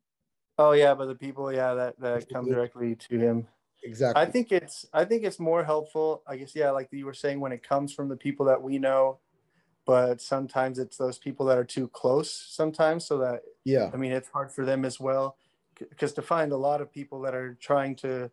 Oh 0.58 0.72
yeah, 0.72 0.94
but 0.94 1.06
the 1.06 1.14
people, 1.14 1.52
yeah, 1.52 1.74
that 1.74 1.98
that 2.00 2.28
come 2.28 2.48
directly 2.48 2.94
to 2.94 3.18
him. 3.18 3.46
exactly 3.82 4.22
I 4.22 4.26
think 4.26 4.52
it's 4.52 4.86
I 4.92 5.04
think 5.04 5.24
it's 5.24 5.40
more 5.40 5.64
helpful. 5.64 6.22
I 6.26 6.36
guess 6.36 6.54
yeah, 6.54 6.70
like 6.70 6.88
you 6.92 7.06
were 7.06 7.14
saying, 7.14 7.40
when 7.40 7.52
it 7.52 7.66
comes 7.66 7.92
from 7.94 8.08
the 8.08 8.16
people 8.16 8.46
that 8.46 8.62
we 8.62 8.78
know, 8.78 9.18
but 9.86 10.20
sometimes 10.20 10.78
it's 10.78 10.96
those 10.96 11.18
people 11.18 11.46
that 11.46 11.58
are 11.58 11.64
too 11.64 11.88
close. 11.88 12.30
Sometimes, 12.50 13.06
so 13.06 13.18
that 13.18 13.42
yeah 13.64 13.90
I 13.92 13.96
mean, 13.96 14.12
it's 14.12 14.28
hard 14.28 14.52
for 14.52 14.64
them 14.66 14.84
as 14.84 15.00
well, 15.00 15.36
because 15.78 16.12
to 16.14 16.22
find 16.22 16.52
a 16.52 16.56
lot 16.56 16.80
of 16.80 16.92
people 16.92 17.22
that 17.22 17.34
are 17.34 17.56
trying 17.60 17.96
to 17.96 18.30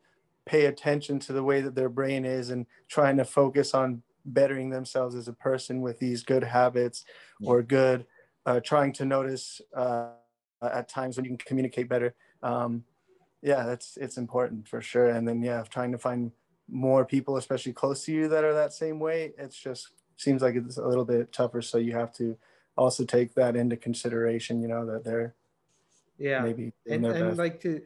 pay 0.49 0.65
attention 0.65 1.19
to 1.19 1.31
the 1.31 1.43
way 1.43 1.61
that 1.61 1.75
their 1.75 1.89
brain 1.89 2.25
is 2.25 2.49
and 2.49 2.65
trying 2.87 3.17
to 3.17 3.23
focus 3.23 3.75
on 3.75 4.01
bettering 4.25 4.71
themselves 4.71 5.13
as 5.13 5.27
a 5.27 5.33
person 5.33 5.79
with 5.79 5.99
these 5.99 6.23
good 6.23 6.43
habits 6.43 7.05
or 7.43 7.61
good 7.61 8.07
uh, 8.47 8.59
trying 8.59 8.91
to 8.91 9.05
notice 9.05 9.61
uh, 9.75 10.09
at 10.63 10.89
times 10.89 11.17
when 11.17 11.25
you 11.25 11.29
can 11.29 11.37
communicate 11.37 11.87
better. 11.87 12.15
Um, 12.41 12.83
yeah 13.41 13.63
that's 13.63 13.95
it's 13.97 14.17
important 14.17 14.67
for 14.67 14.81
sure. 14.81 15.09
And 15.09 15.27
then 15.27 15.43
yeah 15.43 15.63
trying 15.69 15.91
to 15.91 15.99
find 15.99 16.31
more 16.67 17.05
people 17.05 17.37
especially 17.37 17.73
close 17.73 18.03
to 18.05 18.11
you 18.11 18.27
that 18.27 18.43
are 18.43 18.53
that 18.53 18.73
same 18.73 18.99
way 18.99 19.33
it's 19.37 19.57
just 19.57 19.89
seems 20.17 20.41
like 20.41 20.55
it's 20.55 20.77
a 20.77 20.87
little 20.87 21.05
bit 21.05 21.31
tougher. 21.31 21.61
So 21.61 21.77
you 21.77 21.93
have 21.93 22.11
to 22.13 22.35
also 22.75 23.05
take 23.05 23.35
that 23.35 23.55
into 23.55 23.77
consideration 23.77 24.61
you 24.63 24.67
know 24.67 24.83
that 24.87 25.03
they're 25.03 25.35
yeah. 26.17 26.41
maybe 26.41 26.73
and, 26.89 27.05
and 27.05 27.37
like 27.37 27.61
to 27.61 27.79
to 27.79 27.85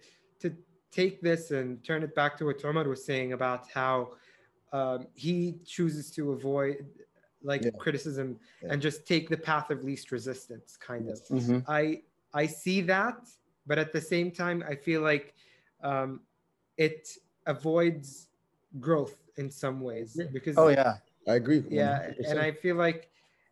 take 0.94 1.22
this 1.22 1.52
and 1.52 1.84
turn 1.84 2.04
it 2.04 2.14
back 2.14 2.38
to 2.38 2.46
what 2.46 2.64
Omar 2.64 2.88
was 2.88 3.04
saying 3.04 3.34
about 3.34 3.70
how 3.70 4.12
um, 4.72 5.08
he 5.16 5.56
chooses 5.66 6.12
to 6.12 6.32
avoid 6.32 6.86
like 7.44 7.64
yeah. 7.64 7.72
criticism 7.78 8.40
yeah. 8.62 8.70
and 8.72 8.82
just 8.82 9.08
take 9.08 9.30
the 9.30 9.38
path 9.38 9.70
of 9.70 9.84
least 9.84 10.12
resistance 10.12 10.78
kind 10.78 11.10
of 11.10 11.20
mm-hmm. 11.28 11.60
i 11.68 12.02
i 12.34 12.46
see 12.46 12.82
that 12.82 13.18
but 13.68 13.78
at 13.78 13.92
the 13.92 14.02
same 14.02 14.32
time 14.32 14.64
i 14.68 14.74
feel 14.74 15.02
like 15.02 15.36
um, 15.84 16.22
it 16.78 17.10
avoids 17.46 18.30
growth 18.80 19.18
in 19.38 19.52
some 19.52 19.82
ways 19.82 20.20
because 20.32 20.58
oh 20.58 20.70
yeah 20.70 20.94
i 21.28 21.36
agree 21.36 21.62
100%. 21.62 21.68
yeah 21.70 22.12
and 22.28 22.40
i 22.40 22.52
feel 22.52 22.78
like 22.78 23.10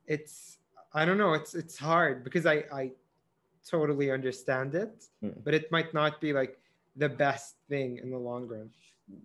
it's 0.08 0.58
i 0.94 1.04
don't 1.06 1.18
know 1.18 1.34
it's 1.34 1.54
it's 1.54 1.78
hard 1.78 2.24
because 2.24 2.46
i 2.46 2.64
i 2.74 2.90
totally 3.68 4.10
understand 4.10 4.74
it 4.74 5.06
mm. 5.24 5.34
but 5.44 5.54
it 5.54 5.72
might 5.72 5.94
not 5.94 6.20
be 6.22 6.34
like 6.34 6.58
the 6.96 7.10
best 7.10 7.56
thing 7.70 8.00
in 8.02 8.12
the 8.12 8.18
long 8.18 8.48
run. 8.48 8.70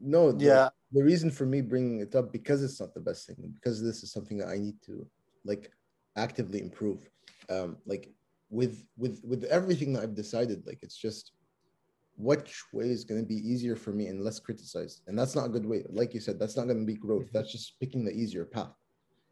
No 0.01 0.33
the, 0.33 0.45
yeah. 0.45 0.69
the 0.93 1.05
reason 1.05 1.31
for 1.31 1.47
me 1.47 1.61
bringing 1.61 2.01
it 2.01 2.15
up 2.15 2.33
because 2.33 2.63
it's 2.63 2.81
not 2.81 2.95
the 2.95 3.01
best 3.01 3.27
thing 3.27 3.53
because 3.55 3.83
this 3.83 4.03
is 4.03 4.13
something 4.13 4.39
that 4.39 4.49
i 4.49 4.57
need 4.57 4.75
to 4.85 5.07
like 5.45 5.71
actively 6.17 6.61
improve. 6.61 7.09
Um 7.49 7.77
like 7.87 8.11
with 8.51 8.85
with 8.97 9.21
with 9.25 9.45
everything 9.45 9.93
that 9.93 10.03
i've 10.03 10.15
decided 10.15 10.65
like 10.67 10.79
it's 10.83 10.97
just 10.97 11.33
which 12.17 12.63
way 12.73 12.89
is 12.89 13.05
going 13.05 13.21
to 13.21 13.27
be 13.27 13.37
easier 13.37 13.77
for 13.77 13.91
me 13.91 14.07
and 14.07 14.25
less 14.25 14.39
criticized. 14.39 15.03
And 15.07 15.19
that's 15.19 15.37
not 15.37 15.47
a 15.47 15.51
good 15.51 15.67
way 15.67 15.85
like 15.91 16.15
you 16.15 16.21
said 16.21 16.39
that's 16.39 16.57
not 16.57 16.67
going 16.67 16.81
to 16.81 16.87
be 16.87 16.95
growth. 16.95 17.25
Mm-hmm. 17.25 17.37
that's 17.37 17.53
just 17.53 17.79
picking 17.81 18.05
the 18.05 18.13
easier 18.13 18.45
path. 18.45 18.75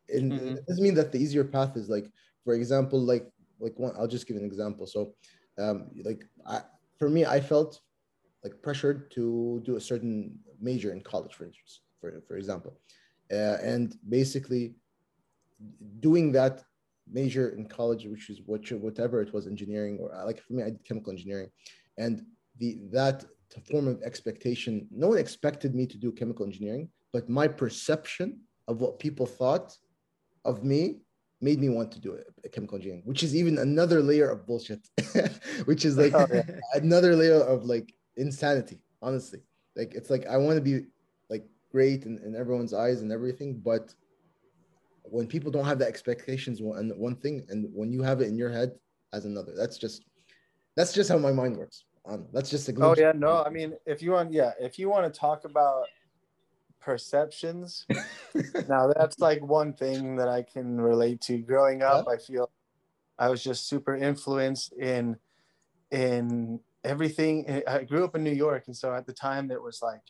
And 0.09 0.33
mm-hmm. 0.33 0.49
it 0.57 0.67
doesn't 0.67 0.83
mean 0.83 0.95
that 0.95 1.13
the 1.13 1.19
easier 1.19 1.45
path 1.45 1.77
is 1.77 1.89
like 1.89 2.11
for 2.45 2.55
example 2.55 3.01
like 3.01 3.27
like 3.61 3.79
one 3.79 3.95
i'll 3.99 4.09
just 4.09 4.27
give 4.27 4.37
an 4.37 4.45
example. 4.45 4.87
So 4.87 5.15
um 5.59 5.91
like 6.05 6.25
i 6.47 6.61
for 6.99 7.09
me 7.09 7.25
i 7.25 7.41
felt 7.41 7.81
like 8.45 8.61
pressured 8.63 9.11
to 9.13 9.61
do 9.65 9.77
a 9.77 9.81
certain 9.81 10.39
major 10.61 10.93
in 10.93 11.01
college, 11.01 11.35
for 11.35 11.45
instance, 11.47 11.81
for, 12.01 12.23
for 12.29 12.37
example. 12.37 12.79
Uh, 13.33 13.57
and 13.63 13.97
basically 14.09 14.75
doing 16.01 16.31
that 16.33 16.63
major 17.11 17.51
in 17.51 17.67
college, 17.67 18.05
which 18.07 18.29
is 18.31 18.41
what, 18.45 18.71
whatever 18.73 19.23
it 19.23 19.33
was, 19.33 19.47
engineering, 19.47 19.99
or 20.01 20.11
like 20.27 20.41
for 20.43 20.53
me, 20.53 20.63
I 20.63 20.71
did 20.71 20.85
chemical 20.85 21.11
engineering. 21.11 21.51
And 21.97 22.23
the 22.59 22.79
that 22.93 23.25
form 23.71 23.89
of 23.89 24.03
expectation, 24.03 24.87
no 24.91 25.09
one 25.09 25.19
expected 25.19 25.75
me 25.75 25.87
to 25.87 25.97
do 25.97 26.13
chemical 26.13 26.45
engineering, 26.45 26.89
but 27.13 27.29
my 27.29 27.49
perception 27.49 28.41
of 28.69 28.81
what 28.81 28.99
people 28.99 29.27
thought 29.27 29.77
of 30.45 30.65
me 30.65 30.99
made 31.41 31.61
me 31.61 31.69
want 31.69 31.93
to 31.93 32.01
do 32.01 32.19
a 32.45 32.49
chemical 32.49 32.77
engineering, 32.77 33.03
which 33.05 33.23
is 33.23 33.35
even 33.35 33.59
another 33.59 34.03
layer 34.03 34.29
of 34.31 34.47
bullshit, 34.47 34.81
which 35.65 35.85
is 35.85 35.97
like 35.97 36.15
oh, 36.21 36.27
yeah. 36.33 36.43
another 36.75 37.15
layer 37.15 37.41
of 37.41 37.65
like 37.65 37.93
insanity, 38.17 38.81
honestly. 39.03 39.41
Like 39.77 39.95
it's 39.95 40.11
like 40.11 40.27
I 40.27 40.37
want 40.37 40.57
to 40.57 40.63
be 40.63 40.87
like 41.31 41.45
great 41.71 42.05
in, 42.05 42.19
in 42.25 42.37
everyone's 42.37 42.75
eyes 42.75 43.03
and 43.03 43.11
everything, 43.13 43.61
but 43.65 43.95
when 45.05 45.27
people 45.27 45.51
don't 45.51 45.67
have 45.67 45.79
the 45.79 45.87
expectations 45.87 46.63
one 46.63 46.93
one 46.97 47.17
thing, 47.17 47.45
and 47.49 47.69
when 47.73 47.93
you 47.93 48.03
have 48.03 48.21
it 48.21 48.29
in 48.29 48.37
your 48.37 48.51
head 48.51 48.73
as 49.13 49.25
another, 49.25 49.53
that's 49.57 49.77
just 49.77 50.05
that's 50.77 50.93
just 50.93 51.11
how 51.11 51.19
my 51.19 51.33
mind 51.33 51.57
works. 51.57 51.85
Um, 52.07 52.27
that's 52.33 52.51
just 52.51 52.69
a 52.69 52.75
Oh 52.81 52.95
yeah, 52.97 53.13
no, 53.15 53.43
I 53.43 53.51
mean, 53.51 53.75
if 53.87 54.03
you 54.03 54.13
want, 54.13 54.33
yeah, 54.33 54.53
if 54.61 54.79
you 54.79 54.89
want 54.91 55.13
to 55.13 55.19
talk 55.19 55.45
about 55.45 55.85
perceptions, 56.81 57.87
now 58.69 58.93
that's 58.95 59.19
like 59.19 59.43
one 59.43 59.73
thing 59.73 60.17
that 60.17 60.29
I 60.29 60.43
can 60.43 60.81
relate 60.81 61.21
to. 61.23 61.39
Growing 61.39 61.83
up, 61.83 62.07
yeah. 62.07 62.15
I 62.15 62.19
feel 62.19 62.51
I 63.19 63.29
was 63.29 63.43
just 63.43 63.69
super 63.69 63.97
influenced 63.97 64.73
in 64.75 65.17
in 65.91 66.61
everything 66.85 67.45
eh, 67.49 67.63
i 67.67 67.83
grew 67.83 68.05
up 68.05 68.15
in 68.15 68.23
new 68.23 68.33
york 68.33 68.65
and 68.67 68.77
so 68.77 68.95
at 68.95 69.07
the 69.07 69.13
time 69.13 69.49
there 69.49 69.61
was 69.61 69.81
like 69.83 70.03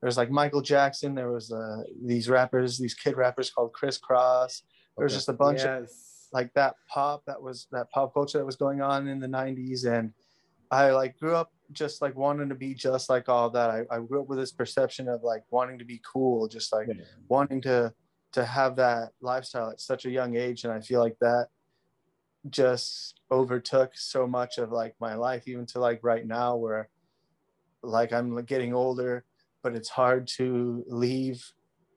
there 0.00 0.08
was 0.08 0.16
like 0.16 0.30
michael 0.30 0.60
jackson 0.62 1.14
there 1.14 1.30
was 1.30 1.52
uh, 1.52 1.82
these 2.04 2.28
rappers 2.28 2.78
these 2.78 2.94
kid 2.94 3.16
rappers 3.16 3.50
called 3.50 3.72
Kris 3.72 3.98
Kross 3.98 4.62
there 4.96 5.04
was 5.04 5.14
just 5.14 5.28
a 5.28 5.34
bunch 5.34 5.60
yes. 5.60 5.82
of 5.82 5.90
like 6.32 6.52
that 6.54 6.74
pop 6.88 7.24
that 7.26 7.40
was 7.40 7.66
that 7.72 7.90
pop 7.90 8.14
culture 8.14 8.38
that 8.38 8.44
was 8.44 8.56
going 8.56 8.80
on 8.80 9.08
in 9.08 9.18
the 9.18 9.26
90s 9.26 9.86
and 9.86 10.12
i 10.70 10.90
like 10.90 11.18
grew 11.18 11.34
up 11.34 11.52
just 11.72 12.02
like 12.02 12.16
wanting 12.16 12.48
to 12.48 12.54
be 12.54 12.74
just 12.74 13.08
like 13.08 13.28
all 13.28 13.50
that 13.50 13.70
i, 13.70 13.84
I 13.90 13.98
grew 14.00 14.20
up 14.20 14.28
with 14.28 14.38
this 14.38 14.52
perception 14.52 15.08
of 15.08 15.22
like 15.22 15.42
wanting 15.50 15.78
to 15.78 15.84
be 15.84 16.00
cool 16.04 16.48
just 16.48 16.72
like 16.72 16.88
yeah. 16.88 17.04
wanting 17.28 17.60
to 17.62 17.92
to 18.32 18.44
have 18.44 18.76
that 18.76 19.10
lifestyle 19.20 19.70
at 19.70 19.80
such 19.80 20.04
a 20.04 20.10
young 20.10 20.36
age 20.36 20.64
and 20.64 20.72
i 20.72 20.80
feel 20.80 21.00
like 21.00 21.16
that 21.20 21.48
just 22.48 23.20
overtook 23.30 23.90
so 23.94 24.26
much 24.26 24.58
of 24.58 24.72
like 24.72 24.94
my 25.00 25.14
life 25.14 25.46
even 25.46 25.66
to 25.66 25.78
like 25.78 26.00
right 26.02 26.26
now 26.26 26.56
where 26.56 26.88
like 27.82 28.12
i'm 28.12 28.42
getting 28.44 28.72
older 28.72 29.24
but 29.62 29.76
it's 29.76 29.90
hard 29.90 30.26
to 30.26 30.82
leave 30.88 31.44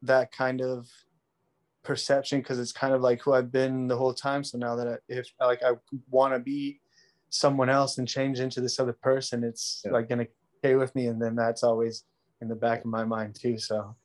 that 0.01 0.31
kind 0.31 0.61
of 0.61 0.87
perception 1.83 2.39
because 2.39 2.59
it's 2.59 2.71
kind 2.71 2.93
of 2.93 3.01
like 3.01 3.21
who 3.21 3.33
i've 3.33 3.51
been 3.51 3.87
the 3.87 3.95
whole 3.95 4.13
time. 4.13 4.43
So 4.43 4.57
now 4.57 4.75
that 4.75 4.87
I, 4.87 4.95
if 5.09 5.27
like 5.39 5.61
i 5.63 5.71
want 6.09 6.33
to 6.33 6.39
be 6.39 6.79
someone 7.29 7.69
else 7.69 7.97
and 7.97 8.07
change 8.07 8.39
into 8.39 8.61
this 8.61 8.79
other 8.79 8.93
person 8.93 9.43
it's 9.43 9.81
yeah. 9.83 9.91
like 9.91 10.07
gonna 10.07 10.27
stay 10.59 10.75
with 10.75 10.93
me 10.95 11.07
and 11.07 11.21
then 11.21 11.35
that's 11.35 11.63
always 11.63 12.05
in 12.41 12.47
the 12.47 12.55
back 12.55 12.79
of 12.79 12.85
my 12.85 13.03
mind 13.03 13.35
too 13.35 13.57
so. 13.57 13.95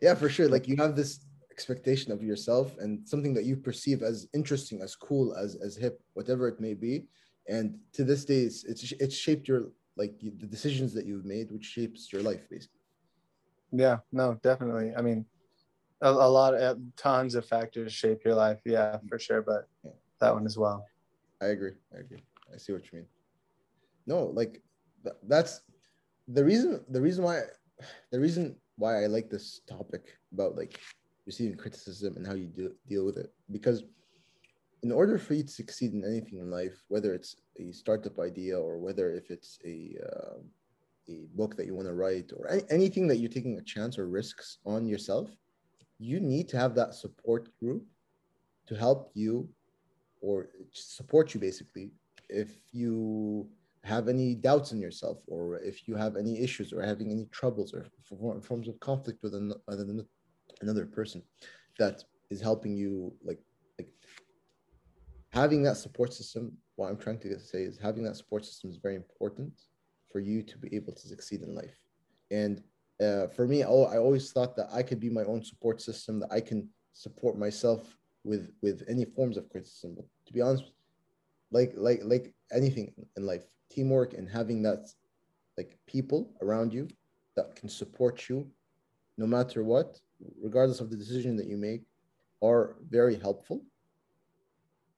Yeah 0.00 0.14
for 0.14 0.28
sure. 0.28 0.48
Like 0.48 0.68
you 0.68 0.76
have 0.76 0.94
this 0.96 1.20
expectation 1.56 2.12
of 2.12 2.22
yourself 2.22 2.76
and 2.78 3.08
something 3.08 3.32
that 3.32 3.44
you 3.44 3.56
perceive 3.56 4.02
as 4.02 4.28
interesting, 4.34 4.82
as 4.82 4.94
cool, 4.94 5.34
as 5.34 5.56
as 5.66 5.74
hip, 5.74 6.00
whatever 6.12 6.48
it 6.48 6.60
may 6.60 6.74
be. 6.74 6.94
And 7.48 7.78
to 7.94 8.04
this 8.04 8.24
day, 8.24 8.42
it's 8.48 8.64
it's, 8.64 8.92
it's 9.04 9.16
shaped 9.16 9.48
your 9.48 9.62
like 9.96 10.12
the 10.20 10.46
decisions 10.56 10.92
that 10.94 11.06
you've 11.06 11.24
made, 11.24 11.50
which 11.50 11.64
shapes 11.64 12.12
your 12.12 12.22
life 12.22 12.44
basically. 12.50 12.82
Yeah, 13.72 13.98
no, 14.12 14.26
definitely. 14.42 14.92
I 14.98 15.00
mean, 15.00 15.24
a, 16.02 16.10
a 16.10 16.30
lot 16.40 16.52
of 16.54 16.78
tons 16.96 17.34
of 17.34 17.46
factors 17.46 17.92
shape 17.92 18.20
your 18.26 18.34
life. 18.34 18.60
Yeah, 18.64 18.98
for 19.08 19.18
sure. 19.18 19.40
But 19.40 19.62
yeah. 19.82 19.92
that 20.20 20.34
one 20.34 20.44
as 20.44 20.58
well. 20.58 20.84
I 21.40 21.46
agree. 21.46 21.76
I 21.94 22.00
agree. 22.00 22.22
I 22.52 22.58
see 22.58 22.72
what 22.74 22.84
you 22.86 22.98
mean. 22.98 23.08
No, 24.06 24.18
like 24.40 24.62
that's 25.26 25.62
the 26.28 26.44
reason. 26.44 26.84
The 26.90 27.00
reason 27.00 27.24
why. 27.24 27.36
The 28.10 28.20
reason 28.20 28.56
why 28.76 29.04
I 29.04 29.06
like 29.06 29.28
this 29.28 29.60
topic 29.68 30.04
about 30.32 30.56
like 30.56 30.80
receiving 31.26 31.56
criticism 31.56 32.16
and 32.16 32.26
how 32.26 32.34
you 32.34 32.46
do, 32.46 32.72
deal 32.88 33.04
with 33.04 33.16
it. 33.16 33.32
Because 33.50 33.84
in 34.82 34.92
order 34.92 35.18
for 35.18 35.34
you 35.34 35.42
to 35.42 35.48
succeed 35.48 35.92
in 35.92 36.04
anything 36.04 36.38
in 36.38 36.50
life, 36.50 36.84
whether 36.88 37.14
it's 37.14 37.36
a 37.58 37.72
startup 37.72 38.18
idea 38.18 38.58
or 38.58 38.78
whether 38.78 39.12
if 39.12 39.30
it's 39.30 39.58
a 39.64 39.96
uh, 40.06 40.38
a 41.08 41.26
book 41.34 41.56
that 41.56 41.66
you 41.66 41.74
want 41.74 41.86
to 41.86 41.94
write 41.94 42.32
or 42.36 42.50
any, 42.50 42.62
anything 42.70 43.06
that 43.06 43.16
you're 43.16 43.30
taking 43.30 43.58
a 43.58 43.62
chance 43.62 43.96
or 43.96 44.08
risks 44.08 44.58
on 44.64 44.86
yourself, 44.86 45.30
you 45.98 46.18
need 46.20 46.48
to 46.48 46.56
have 46.56 46.74
that 46.74 46.94
support 46.94 47.48
group 47.58 47.84
to 48.66 48.74
help 48.74 49.10
you 49.14 49.48
or 50.20 50.48
support 50.72 51.32
you 51.32 51.40
basically 51.40 51.90
if 52.28 52.58
you 52.72 53.48
have 53.84 54.08
any 54.08 54.34
doubts 54.34 54.72
in 54.72 54.80
yourself 54.80 55.18
or 55.28 55.58
if 55.60 55.86
you 55.86 55.94
have 55.94 56.16
any 56.16 56.40
issues 56.40 56.72
or 56.72 56.82
having 56.82 57.12
any 57.12 57.26
troubles 57.26 57.72
or 57.72 57.86
forms 58.42 58.66
of 58.66 58.80
conflict 58.80 59.22
with 59.22 59.32
another 60.60 60.86
person 60.86 61.22
that 61.78 62.02
is 62.30 62.40
helping 62.40 62.74
you 62.76 63.12
like 63.24 63.40
like 63.78 63.88
having 65.32 65.62
that 65.62 65.76
support 65.76 66.12
system 66.12 66.52
what 66.76 66.88
i'm 66.88 66.96
trying 66.96 67.18
to 67.18 67.38
say 67.38 67.62
is 67.62 67.78
having 67.78 68.04
that 68.04 68.16
support 68.16 68.44
system 68.44 68.70
is 68.70 68.76
very 68.76 68.96
important 68.96 69.52
for 70.16 70.20
you 70.20 70.42
to 70.42 70.56
be 70.56 70.74
able 70.74 70.94
to 70.94 71.06
succeed 71.06 71.42
in 71.42 71.54
life. 71.54 71.78
And 72.30 72.62
uh, 73.02 73.26
for 73.26 73.46
me 73.46 73.62
i 73.62 73.98
always 74.06 74.32
thought 74.32 74.56
that 74.56 74.68
i 74.72 74.82
could 74.82 74.98
be 74.98 75.10
my 75.10 75.24
own 75.24 75.44
support 75.44 75.82
system 75.82 76.18
that 76.20 76.32
i 76.32 76.40
can 76.40 76.66
support 76.94 77.36
myself 77.38 77.80
with 78.24 78.50
with 78.62 78.82
any 78.88 79.04
forms 79.04 79.36
of 79.36 79.50
criticism. 79.50 79.90
But 79.96 80.06
to 80.26 80.32
be 80.32 80.40
honest 80.40 80.64
like 81.50 81.72
like 81.76 82.00
like 82.12 82.34
anything 82.50 82.94
in 83.16 83.26
life 83.26 83.44
teamwork 83.70 84.14
and 84.14 84.26
having 84.38 84.62
that 84.62 84.84
like 85.58 85.78
people 85.86 86.20
around 86.40 86.72
you 86.72 86.88
that 87.36 87.54
can 87.54 87.68
support 87.68 88.16
you 88.30 88.50
no 89.18 89.26
matter 89.26 89.62
what 89.62 90.00
regardless 90.40 90.80
of 90.80 90.90
the 90.90 90.96
decision 90.96 91.36
that 91.36 91.46
you 91.46 91.56
make, 91.56 91.82
are 92.42 92.76
very 92.88 93.16
helpful. 93.16 93.62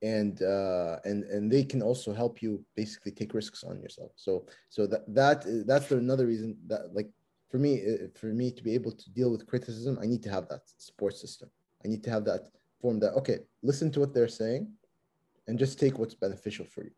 And 0.03 0.41
uh, 0.43 0.99
and 1.05 1.25
and 1.25 1.51
they 1.51 1.65
can 1.65 1.83
also 1.83 2.13
help 2.13 2.41
you 2.41 2.65
basically 2.77 3.11
take 3.11 3.35
risks 3.35 3.65
on 3.65 3.81
yourself. 3.81 4.13
So 4.15 4.47
so 4.69 4.87
that 4.87 5.03
that 5.13 5.67
that's 5.67 5.91
another 5.91 6.27
reason 6.27 6.57
that 6.69 6.95
like 6.95 7.11
for 7.51 7.59
me 7.59 7.83
for 8.15 8.27
me 8.27 8.53
to 8.53 8.63
be 8.63 8.75
able 8.75 8.93
to 8.93 9.11
deal 9.11 9.31
with 9.31 9.47
criticism, 9.47 9.99
I 10.01 10.07
need 10.07 10.23
to 10.23 10.31
have 10.31 10.49
that 10.49 10.63
support 10.77 11.17
system. 11.17 11.51
I 11.85 11.89
need 11.89 12.05
to 12.05 12.11
have 12.11 12.25
that 12.27 12.49
form 12.81 13.01
that 13.01 13.15
okay, 13.15 13.39
listen 13.63 13.91
to 13.93 14.01
what 14.01 14.15
they're 14.15 14.29
saying, 14.29 14.71
and 15.49 15.59
just 15.59 15.81
take 15.81 15.99
what's 15.99 16.15
beneficial 16.15 16.65
for 16.65 16.85
you, 16.85 16.93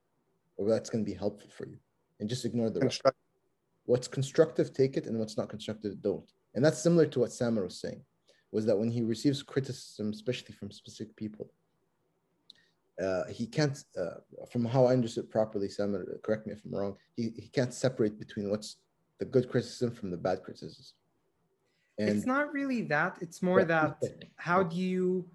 or 0.58 0.68
that's 0.68 0.90
going 0.90 1.04
to 1.04 1.10
be 1.10 1.16
helpful 1.16 1.48
for 1.50 1.66
you, 1.66 1.78
and 2.18 2.28
just 2.28 2.44
ignore 2.44 2.68
the 2.68 2.80
rest. 2.80 3.02
What's 3.86 4.08
constructive, 4.08 4.72
take 4.72 4.96
it, 4.96 5.06
and 5.06 5.18
what's 5.18 5.36
not 5.36 5.48
constructive, 5.48 6.00
don't. 6.02 6.30
And 6.54 6.64
that's 6.64 6.82
similar 6.82 7.06
to 7.06 7.20
what 7.20 7.32
Samar 7.32 7.64
was 7.64 7.80
saying, 7.80 8.02
was 8.52 8.66
that 8.66 8.76
when 8.76 8.90
he 8.90 9.02
receives 9.02 9.42
criticism, 9.42 10.10
especially 10.10 10.54
from 10.54 10.70
specific 10.70 11.14
people, 11.16 11.50
uh, 13.02 13.24
he 13.28 13.46
can't, 13.46 13.84
uh, 13.98 14.20
from 14.50 14.64
how 14.64 14.86
I 14.86 14.92
understood 14.92 15.30
properly, 15.30 15.68
Samar, 15.68 16.04
correct 16.22 16.46
me 16.46 16.52
if 16.52 16.60
I'm 16.64 16.74
wrong, 16.74 16.96
he, 17.16 17.32
he 17.36 17.48
can't 17.48 17.72
separate 17.72 18.18
between 18.18 18.50
what's 18.50 18.76
the 19.18 19.24
good 19.24 19.48
criticism 19.48 19.90
from 19.90 20.10
the 20.10 20.16
bad 20.16 20.42
criticism. 20.42 20.94
And 21.98 22.08
it's 22.08 22.26
not 22.26 22.52
really 22.52 22.82
that. 22.82 23.18
It's 23.20 23.42
more 23.42 23.62
that 23.64 24.02
how 24.36 24.62
do 24.62 24.76
you 24.76 25.26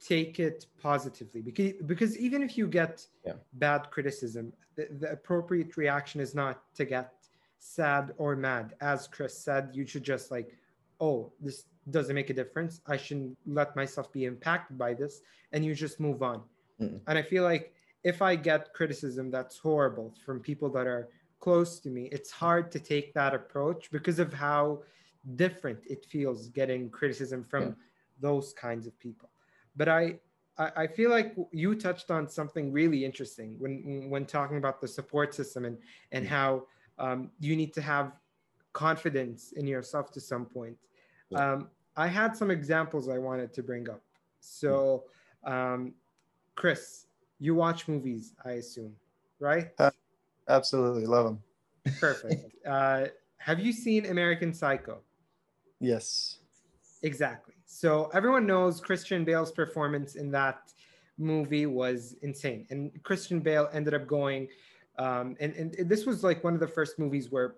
take 0.00 0.38
it 0.38 0.66
positively? 0.80 1.40
Because 1.40 1.72
because 1.86 2.16
even 2.18 2.40
if 2.42 2.56
you 2.56 2.68
get 2.68 3.04
yeah. 3.26 3.32
bad 3.54 3.90
criticism, 3.90 4.52
the, 4.76 4.88
the 5.00 5.10
appropriate 5.10 5.76
reaction 5.76 6.20
is 6.20 6.32
not 6.34 6.62
to 6.76 6.84
get 6.84 7.12
sad 7.58 8.12
or 8.16 8.36
mad. 8.36 8.74
As 8.80 9.08
Chris 9.08 9.36
said, 9.36 9.70
you 9.72 9.86
should 9.86 10.04
just 10.04 10.30
like, 10.30 10.56
oh, 11.00 11.32
this 11.40 11.64
doesn't 11.90 12.14
make 12.14 12.30
a 12.30 12.34
difference. 12.34 12.80
I 12.86 12.96
shouldn't 12.96 13.36
let 13.46 13.76
myself 13.76 14.12
be 14.12 14.24
impacted 14.24 14.78
by 14.78 14.94
this, 14.94 15.20
and 15.52 15.64
you 15.64 15.74
just 15.74 16.00
move 16.00 16.22
on. 16.22 16.42
Mm-hmm. 16.80 16.96
And 17.06 17.18
I 17.18 17.22
feel 17.22 17.44
like 17.44 17.72
if 18.02 18.20
I 18.22 18.36
get 18.36 18.72
criticism 18.74 19.30
that's 19.30 19.58
horrible 19.58 20.14
from 20.24 20.40
people 20.40 20.68
that 20.70 20.86
are 20.86 21.08
close 21.40 21.78
to 21.80 21.88
me, 21.90 22.08
it's 22.12 22.30
hard 22.30 22.70
to 22.72 22.78
take 22.78 23.14
that 23.14 23.34
approach 23.34 23.90
because 23.90 24.18
of 24.18 24.32
how 24.32 24.82
different 25.36 25.80
it 25.86 26.04
feels 26.06 26.48
getting 26.48 26.90
criticism 26.90 27.42
from 27.42 27.62
yeah. 27.62 27.72
those 28.20 28.52
kinds 28.52 28.86
of 28.86 28.98
people. 28.98 29.30
But 29.76 29.88
I, 29.88 30.18
I 30.56 30.86
feel 30.86 31.10
like 31.10 31.34
you 31.50 31.74
touched 31.74 32.10
on 32.10 32.28
something 32.28 32.70
really 32.72 33.04
interesting 33.04 33.56
when 33.58 34.08
when 34.08 34.24
talking 34.24 34.56
about 34.56 34.80
the 34.80 34.86
support 34.86 35.34
system 35.34 35.64
and 35.64 35.76
and 36.12 36.26
how 36.26 36.66
um, 36.98 37.30
you 37.40 37.56
need 37.56 37.74
to 37.74 37.82
have 37.82 38.12
confidence 38.72 39.52
in 39.52 39.66
yourself 39.66 40.12
to 40.12 40.20
some 40.20 40.44
point. 40.44 40.76
Um, 41.34 41.68
I 41.96 42.06
had 42.08 42.36
some 42.36 42.50
examples 42.50 43.08
I 43.08 43.18
wanted 43.18 43.52
to 43.54 43.62
bring 43.62 43.88
up. 43.88 44.02
So, 44.40 45.04
um, 45.44 45.94
Chris, 46.54 47.06
you 47.38 47.54
watch 47.54 47.88
movies, 47.88 48.34
I 48.44 48.52
assume, 48.52 48.94
right? 49.38 49.70
Uh, 49.78 49.90
Absolutely, 50.48 51.06
love 51.06 51.24
them. 51.24 51.42
Perfect. 52.00 52.54
uh, 52.66 53.06
have 53.38 53.60
you 53.60 53.72
seen 53.72 54.06
American 54.06 54.52
Psycho? 54.52 54.98
Yes. 55.80 56.38
Exactly. 57.02 57.54
So 57.66 58.10
everyone 58.14 58.46
knows 58.46 58.80
Christian 58.80 59.24
Bale's 59.24 59.52
performance 59.52 60.14
in 60.14 60.30
that 60.30 60.72
movie 61.18 61.66
was 61.66 62.16
insane, 62.22 62.66
and 62.70 62.90
Christian 63.02 63.40
Bale 63.40 63.68
ended 63.72 63.94
up 63.94 64.06
going, 64.06 64.48
um, 64.98 65.36
and 65.40 65.54
and 65.54 65.88
this 65.88 66.06
was 66.06 66.22
like 66.24 66.42
one 66.44 66.54
of 66.54 66.60
the 66.60 66.68
first 66.68 66.98
movies 66.98 67.30
where 67.30 67.56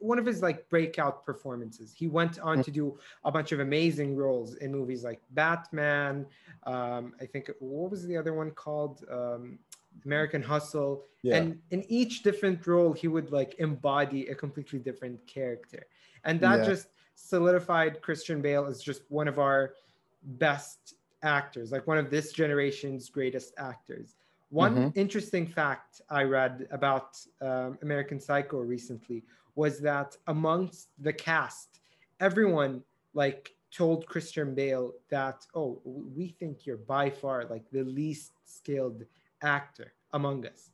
one 0.00 0.18
of 0.18 0.26
his 0.26 0.42
like 0.42 0.68
breakout 0.68 1.24
performances. 1.24 1.94
He 1.96 2.08
went 2.08 2.38
on 2.40 2.62
to 2.64 2.70
do 2.70 2.98
a 3.24 3.30
bunch 3.30 3.52
of 3.52 3.60
amazing 3.60 4.16
roles 4.16 4.54
in 4.56 4.72
movies 4.72 5.04
like 5.04 5.20
Batman. 5.30 6.26
Um, 6.64 7.14
I 7.20 7.26
think 7.26 7.50
what 7.60 7.90
was 7.90 8.06
the 8.06 8.16
other 8.16 8.34
one 8.34 8.50
called? 8.50 9.04
Um, 9.10 9.58
American 10.04 10.42
Hustle. 10.42 11.04
Yeah. 11.22 11.36
And 11.36 11.58
in 11.70 11.84
each 11.88 12.22
different 12.22 12.66
role, 12.66 12.92
he 12.92 13.08
would 13.08 13.32
like 13.32 13.56
embody 13.58 14.28
a 14.28 14.34
completely 14.34 14.78
different 14.78 15.26
character. 15.26 15.86
And 16.24 16.40
that 16.40 16.60
yeah. 16.60 16.66
just 16.66 16.88
solidified 17.14 18.00
Christian 18.00 18.40
Bale 18.40 18.66
as 18.66 18.82
just 18.82 19.02
one 19.08 19.28
of 19.28 19.38
our 19.38 19.74
best 20.22 20.94
actors, 21.22 21.72
like 21.72 21.86
one 21.86 21.98
of 21.98 22.10
this 22.10 22.32
generation's 22.32 23.08
greatest 23.08 23.54
actors. 23.58 24.14
One 24.50 24.74
mm-hmm. 24.74 24.98
interesting 24.98 25.46
fact 25.46 26.00
I 26.08 26.22
read 26.22 26.68
about 26.70 27.18
um, 27.42 27.78
American 27.82 28.18
Psycho 28.18 28.58
recently 28.58 29.24
was 29.58 29.80
that 29.80 30.16
amongst 30.28 30.90
the 31.00 31.12
cast, 31.12 31.80
everyone 32.20 32.80
like 33.12 33.56
told 33.72 34.06
Christian 34.06 34.54
Bale 34.54 34.92
that, 35.10 35.44
oh, 35.52 35.82
we 35.84 36.28
think 36.28 36.64
you're 36.64 36.76
by 36.76 37.10
far 37.10 37.44
like 37.50 37.68
the 37.72 37.82
least 37.82 38.34
skilled 38.44 39.02
actor 39.42 39.94
among 40.12 40.46
us. 40.46 40.70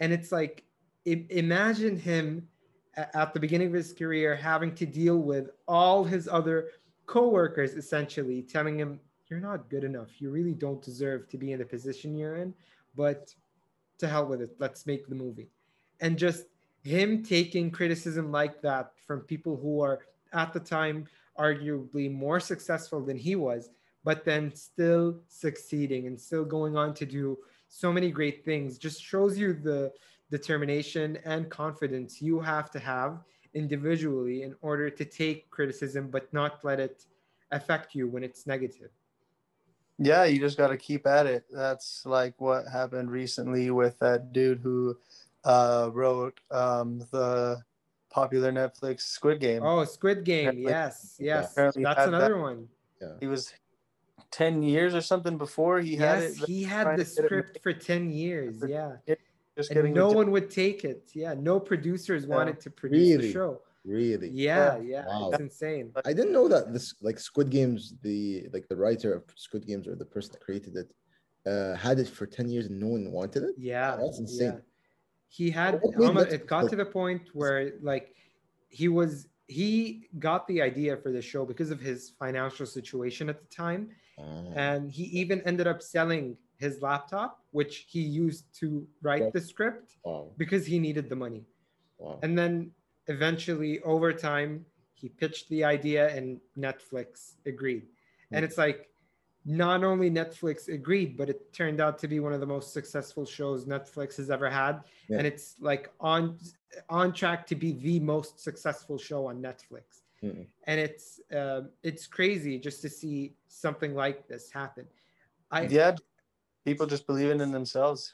And 0.00 0.12
it's 0.12 0.30
like, 0.30 0.64
imagine 1.06 1.96
him 1.98 2.46
at 2.98 3.32
the 3.32 3.40
beginning 3.40 3.68
of 3.68 3.72
his 3.72 3.94
career 3.94 4.36
having 4.36 4.74
to 4.74 4.84
deal 4.84 5.16
with 5.16 5.48
all 5.66 6.04
his 6.04 6.28
other 6.28 6.68
coworkers 7.06 7.72
essentially 7.72 8.42
telling 8.42 8.78
him, 8.78 9.00
You're 9.28 9.40
not 9.40 9.70
good 9.70 9.84
enough. 9.84 10.20
You 10.20 10.28
really 10.30 10.52
don't 10.52 10.82
deserve 10.82 11.30
to 11.30 11.38
be 11.38 11.52
in 11.52 11.60
the 11.60 11.64
position 11.64 12.14
you're 12.14 12.36
in, 12.36 12.52
but 12.94 13.34
to 14.00 14.06
hell 14.06 14.26
with 14.26 14.42
it. 14.42 14.50
Let's 14.58 14.84
make 14.84 15.08
the 15.08 15.14
movie. 15.14 15.48
And 16.02 16.18
just 16.18 16.44
him 16.82 17.22
taking 17.22 17.70
criticism 17.70 18.30
like 18.30 18.60
that 18.62 18.92
from 19.06 19.20
people 19.20 19.56
who 19.56 19.80
are 19.80 20.00
at 20.32 20.52
the 20.52 20.60
time 20.60 21.06
arguably 21.38 22.12
more 22.12 22.40
successful 22.40 23.04
than 23.04 23.16
he 23.16 23.36
was, 23.36 23.70
but 24.04 24.24
then 24.24 24.54
still 24.54 25.20
succeeding 25.28 26.06
and 26.06 26.18
still 26.18 26.44
going 26.44 26.76
on 26.76 26.94
to 26.94 27.06
do 27.06 27.38
so 27.68 27.92
many 27.92 28.10
great 28.10 28.44
things 28.44 28.78
just 28.78 29.02
shows 29.02 29.38
you 29.38 29.52
the 29.52 29.92
determination 30.30 31.18
and 31.24 31.50
confidence 31.50 32.20
you 32.20 32.40
have 32.40 32.70
to 32.70 32.78
have 32.78 33.18
individually 33.54 34.42
in 34.42 34.54
order 34.60 34.90
to 34.90 35.04
take 35.04 35.50
criticism 35.50 36.08
but 36.10 36.32
not 36.32 36.64
let 36.64 36.80
it 36.80 37.04
affect 37.50 37.94
you 37.94 38.08
when 38.08 38.22
it's 38.22 38.46
negative. 38.46 38.90
Yeah 39.98 40.24
you 40.24 40.38
just 40.38 40.58
got 40.58 40.68
to 40.68 40.76
keep 40.76 41.06
at 41.06 41.26
it. 41.26 41.44
That's 41.50 42.04
like 42.06 42.34
what 42.38 42.66
happened 42.66 43.10
recently 43.10 43.70
with 43.70 43.98
that 43.98 44.32
dude 44.32 44.60
who 44.60 44.96
uh, 45.48 45.90
wrote 45.92 46.38
um, 46.50 47.00
the 47.10 47.60
popular 48.10 48.50
netflix 48.52 49.02
squid 49.02 49.38
game 49.40 49.62
oh 49.62 49.84
squid 49.84 50.24
game 50.24 50.52
netflix, 50.52 50.70
yes 50.70 51.16
yes 51.18 51.54
that's 51.54 51.76
another 51.76 52.34
that, 52.34 52.38
one 52.38 52.68
yeah. 53.00 53.14
he 53.20 53.26
was 53.26 53.52
10 54.30 54.62
years 54.62 54.94
or 54.94 55.00
something 55.00 55.38
before 55.38 55.80
he 55.80 55.96
had 55.96 56.22
yes, 56.22 56.42
it. 56.42 56.46
he 56.46 56.62
had 56.62 56.96
the 56.96 57.04
script 57.04 57.58
for 57.62 57.72
10 57.72 58.10
years. 58.10 58.62
Yeah. 58.66 58.96
Just 59.56 59.70
and 59.72 59.92
no 59.92 60.10
one 60.10 60.30
would 60.30 60.50
take 60.50 60.84
it. 60.84 61.10
Yeah. 61.14 61.34
No 61.34 61.58
producers 61.58 62.24
yeah. 62.28 62.34
wanted 62.36 62.60
to 62.60 62.70
produce 62.70 62.98
really? 62.98 63.26
the 63.28 63.32
show. 63.32 63.60
Really? 63.84 64.28
Yeah, 64.28 64.78
yeah. 64.78 65.06
Wow. 65.06 65.30
It's 65.32 65.40
insane. 65.40 65.92
I 66.04 66.12
didn't 66.12 66.32
know 66.32 66.46
that 66.48 66.72
this 66.72 66.94
like 67.00 67.18
Squid 67.18 67.50
Games, 67.50 67.94
the 68.02 68.46
like 68.52 68.68
the 68.68 68.76
writer 68.76 69.14
of 69.14 69.24
Squid 69.34 69.66
Games 69.66 69.88
or 69.88 69.94
the 69.94 70.04
person 70.04 70.32
that 70.32 70.40
created 70.40 70.76
it, 70.76 71.50
uh, 71.50 71.74
had 71.74 71.98
it 71.98 72.08
for 72.08 72.26
10 72.26 72.48
years 72.50 72.66
and 72.66 72.78
no 72.78 72.88
one 72.88 73.10
wanted 73.10 73.44
it. 73.44 73.54
Yeah. 73.56 73.96
That's 73.96 74.18
insane. 74.18 74.52
Yeah. 74.52 74.60
He 75.28 75.50
had 75.50 75.80
almost, 75.98 76.32
it 76.32 76.46
got 76.46 76.70
to 76.70 76.76
the 76.76 76.86
point 76.86 77.28
where 77.32 77.72
like 77.82 78.14
he 78.68 78.88
was 78.88 79.28
he 79.46 80.08
got 80.18 80.46
the 80.46 80.60
idea 80.60 80.96
for 80.96 81.10
the 81.10 81.22
show 81.22 81.44
because 81.44 81.70
of 81.70 81.80
his 81.80 82.12
financial 82.18 82.66
situation 82.66 83.28
at 83.28 83.40
the 83.40 83.46
time 83.54 83.90
Oh. 84.18 84.52
And 84.54 84.90
he 84.90 85.04
even 85.04 85.40
ended 85.42 85.66
up 85.66 85.82
selling 85.82 86.36
his 86.56 86.82
laptop, 86.82 87.40
which 87.52 87.86
he 87.88 88.00
used 88.00 88.44
to 88.60 88.86
write 89.02 89.32
the 89.32 89.40
script 89.40 89.96
wow. 90.04 90.30
because 90.36 90.66
he 90.66 90.78
needed 90.78 91.08
the 91.08 91.16
money. 91.16 91.44
Wow. 91.98 92.18
And 92.22 92.36
then 92.36 92.72
eventually, 93.06 93.80
over 93.82 94.12
time, 94.12 94.64
he 94.92 95.08
pitched 95.08 95.48
the 95.48 95.64
idea 95.64 96.14
and 96.14 96.40
Netflix 96.58 97.34
agreed. 97.46 97.82
Mm-hmm. 97.82 98.34
And 98.34 98.44
it's 98.44 98.58
like, 98.58 98.88
not 99.48 99.82
only 99.82 100.10
Netflix 100.10 100.68
agreed, 100.68 101.16
but 101.16 101.30
it 101.30 101.54
turned 101.54 101.80
out 101.80 101.98
to 102.00 102.06
be 102.06 102.20
one 102.20 102.34
of 102.34 102.40
the 102.40 102.46
most 102.46 102.74
successful 102.74 103.24
shows 103.24 103.64
Netflix 103.64 104.18
has 104.18 104.30
ever 104.30 104.50
had, 104.50 104.82
yeah. 105.08 105.16
and 105.16 105.26
it's 105.26 105.54
like 105.58 105.90
on 106.00 106.36
on 106.90 107.14
track 107.14 107.46
to 107.46 107.54
be 107.54 107.72
the 107.72 107.98
most 107.98 108.38
successful 108.38 108.98
show 108.98 109.26
on 109.26 109.40
Netflix. 109.40 110.02
Mm-hmm. 110.22 110.42
And 110.66 110.80
it's 110.80 111.20
uh, 111.34 111.62
it's 111.82 112.06
crazy 112.06 112.58
just 112.58 112.82
to 112.82 112.90
see 112.90 113.36
something 113.48 113.94
like 113.94 114.28
this 114.28 114.50
happen. 114.50 114.84
I 115.50 115.62
yeah, 115.62 115.96
people 116.66 116.84
just 116.86 117.06
believing 117.06 117.40
in 117.40 117.50
themselves. 117.50 118.12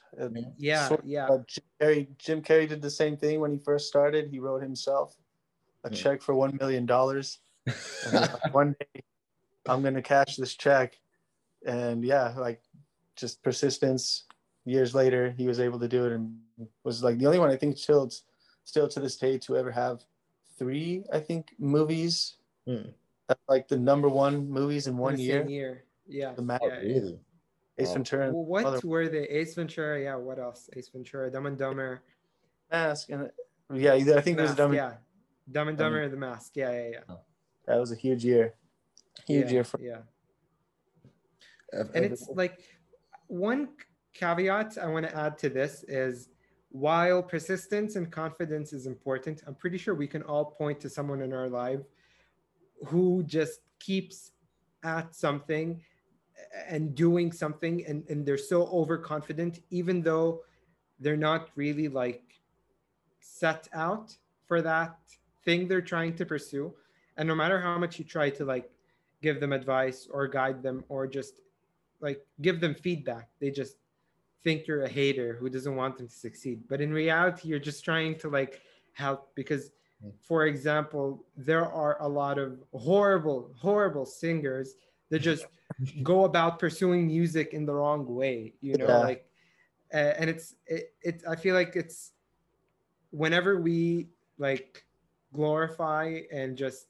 yeah, 0.57 0.87
sort 0.87 1.01
of, 1.01 1.05
yeah. 1.05 1.27
Uh, 1.27 1.39
Jim 1.47 1.63
Carrey, 1.81 2.07
Jim 2.17 2.41
Carrey 2.41 2.69
did 2.69 2.81
the 2.81 2.89
same 2.89 3.17
thing 3.17 3.41
when 3.41 3.51
he 3.51 3.59
first 3.59 3.89
started. 3.89 4.29
He 4.29 4.39
wrote 4.39 4.61
himself 4.61 5.17
a 5.83 5.89
mm-hmm. 5.89 5.95
check 5.95 6.21
for 6.21 6.33
one 6.33 6.57
million 6.61 6.85
dollars. 6.85 7.39
one 8.53 8.73
day, 8.79 9.03
I'm 9.67 9.83
gonna 9.83 10.01
cash 10.01 10.37
this 10.37 10.55
check, 10.55 10.97
and 11.65 12.03
yeah, 12.03 12.33
like 12.37 12.61
just 13.15 13.43
persistence. 13.43 14.23
Years 14.67 14.95
later, 14.95 15.33
he 15.37 15.47
was 15.47 15.59
able 15.59 15.79
to 15.79 15.87
do 15.87 16.05
it, 16.05 16.13
and 16.13 16.39
was 16.83 17.03
like 17.03 17.19
the 17.19 17.27
only 17.27 17.37
one 17.37 17.51
I 17.51 17.55
think 17.55 17.77
still, 17.77 18.09
still 18.63 18.87
to 18.87 18.99
this 18.99 19.15
day 19.15 19.37
to 19.39 19.57
ever 19.57 19.71
have 19.71 20.03
three, 20.57 21.03
I 21.13 21.19
think, 21.19 21.53
movies. 21.59 22.37
Hmm. 22.67 22.89
Like 23.47 23.67
the 23.67 23.77
number 23.77 24.09
one 24.09 24.49
movies 24.49 24.87
in 24.87 24.97
one 24.97 25.15
in 25.15 25.19
year. 25.19 25.47
year. 25.47 25.83
Yeah. 26.07 26.33
The 26.33 26.41
Mad 26.41 26.61
yeah, 26.63 26.77
really? 26.77 27.19
Ace 27.77 27.87
wow. 27.89 27.93
Ventura. 27.93 28.31
Well, 28.31 28.45
what 28.45 28.65
other... 28.65 28.79
were 28.83 29.07
they? 29.07 29.23
Ace 29.23 29.55
Ventura. 29.55 30.01
Yeah. 30.01 30.15
What 30.15 30.39
else? 30.39 30.69
Ace 30.75 30.89
Ventura. 30.89 31.31
Dumb 31.31 31.45
and 31.45 31.57
Dumber. 31.57 32.01
Mask 32.71 33.09
and 33.09 33.29
yeah, 33.73 33.93
I 33.93 34.21
think 34.21 34.37
there's 34.37 34.55
Dumb. 34.55 34.71
And- 34.71 34.75
Yeah. 34.75 34.93
Dumb 35.51 35.67
and 35.67 35.77
Dumber. 35.77 36.03
Um, 36.03 36.11
the 36.11 36.17
Mask. 36.17 36.53
Yeah, 36.55 36.71
yeah, 36.71 36.89
yeah. 36.93 37.15
That 37.67 37.79
was 37.79 37.91
a 37.91 37.95
huge 37.95 38.25
year. 38.25 38.55
Huge 39.27 39.45
yeah, 39.45 39.51
year 39.51 39.63
for. 39.63 39.79
Yeah. 39.79 39.99
And 41.93 42.05
it's 42.05 42.27
like 42.29 42.59
one 43.27 43.69
caveat 44.13 44.77
I 44.77 44.87
want 44.87 45.07
to 45.07 45.15
add 45.15 45.37
to 45.39 45.49
this 45.49 45.83
is 45.87 46.29
while 46.69 47.23
persistence 47.23 47.95
and 47.95 48.11
confidence 48.11 48.73
is 48.73 48.85
important, 48.85 49.43
I'm 49.47 49.55
pretty 49.55 49.77
sure 49.77 49.95
we 49.95 50.07
can 50.07 50.23
all 50.23 50.45
point 50.45 50.79
to 50.81 50.89
someone 50.89 51.21
in 51.21 51.31
our 51.33 51.47
life 51.47 51.81
who 52.87 53.23
just 53.23 53.61
keeps 53.79 54.31
at 54.83 55.15
something 55.15 55.81
and 56.67 56.93
doing 56.93 57.31
something 57.31 57.85
and, 57.85 58.03
and 58.09 58.25
they're 58.25 58.37
so 58.37 58.67
overconfident, 58.67 59.59
even 59.69 60.01
though 60.01 60.41
they're 60.99 61.17
not 61.17 61.49
really 61.55 61.87
like 61.87 62.23
set 63.19 63.67
out 63.73 64.15
for 64.45 64.61
that 64.61 64.97
thing 65.43 65.67
they're 65.67 65.81
trying 65.81 66.15
to 66.15 66.25
pursue. 66.25 66.73
And 67.17 67.27
no 67.27 67.35
matter 67.35 67.59
how 67.59 67.77
much 67.77 67.99
you 67.99 68.05
try 68.05 68.29
to 68.31 68.45
like 68.45 68.69
give 69.21 69.39
them 69.39 69.53
advice 69.53 70.07
or 70.11 70.27
guide 70.27 70.61
them 70.61 70.83
or 70.89 71.07
just 71.07 71.39
like 72.05 72.21
give 72.41 72.61
them 72.61 72.75
feedback, 72.75 73.27
they 73.41 73.51
just 73.51 73.75
think 74.43 74.67
you're 74.67 74.83
a 74.83 74.87
hater 74.99 75.35
who 75.39 75.49
doesn't 75.49 75.75
want 75.75 75.97
them 75.97 76.07
to 76.07 76.13
succeed. 76.13 76.61
But 76.69 76.79
in 76.79 76.93
reality, 76.93 77.49
you're 77.49 77.67
just 77.71 77.83
trying 77.83 78.17
to 78.19 78.29
like 78.29 78.61
help 78.93 79.33
because 79.35 79.71
for 80.21 80.45
example, 80.45 81.25
there 81.35 81.65
are 81.65 82.01
a 82.01 82.07
lot 82.07 82.37
of 82.37 82.59
horrible, 82.73 83.51
horrible 83.57 84.05
singers 84.05 84.75
that 85.09 85.19
just 85.19 85.45
go 86.03 86.25
about 86.25 86.59
pursuing 86.59 87.07
music 87.07 87.53
in 87.53 87.65
the 87.65 87.73
wrong 87.73 88.05
way, 88.05 88.53
you 88.61 88.77
know, 88.77 88.87
Yeah. 88.87 88.99
like, 88.99 89.25
uh, 89.93 90.13
and 90.19 90.29
it's, 90.29 90.55
it, 90.67 90.93
it, 91.01 91.23
I 91.27 91.35
feel 91.35 91.55
like 91.55 91.75
it's 91.75 92.13
whenever 93.11 93.61
we 93.61 94.09
like 94.37 94.83
glorify 95.33 96.21
and 96.31 96.57
just 96.57 96.87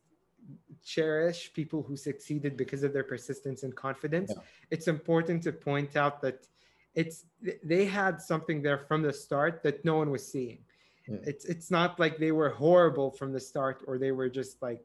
cherish 0.86 1.52
people 1.54 1.82
who 1.88 1.96
succeeded 1.98 2.56
because 2.56 2.84
of 2.84 2.94
their 2.94 3.04
persistence 3.04 3.64
and 3.64 3.76
confidence, 3.76 4.30
Yeah. 4.34 4.42
it's 4.70 4.88
important 4.88 5.44
to 5.44 5.52
point 5.52 5.92
out 6.04 6.22
that 6.22 6.48
it's 6.94 7.26
they 7.72 7.84
had 7.86 8.22
something 8.22 8.62
there 8.62 8.78
from 8.90 9.02
the 9.02 9.12
start 9.12 9.54
that 9.64 9.84
no 9.84 9.96
one 10.02 10.10
was 10.16 10.24
seeing. 10.34 10.60
Yeah. 11.08 11.18
It's 11.32 11.44
it's 11.54 11.70
not 11.78 12.00
like 12.04 12.14
they 12.26 12.32
were 12.40 12.52
horrible 12.66 13.10
from 13.20 13.30
the 13.34 13.40
start 13.52 13.78
or 13.88 13.94
they 13.98 14.14
were 14.20 14.30
just 14.30 14.54
like 14.68 14.82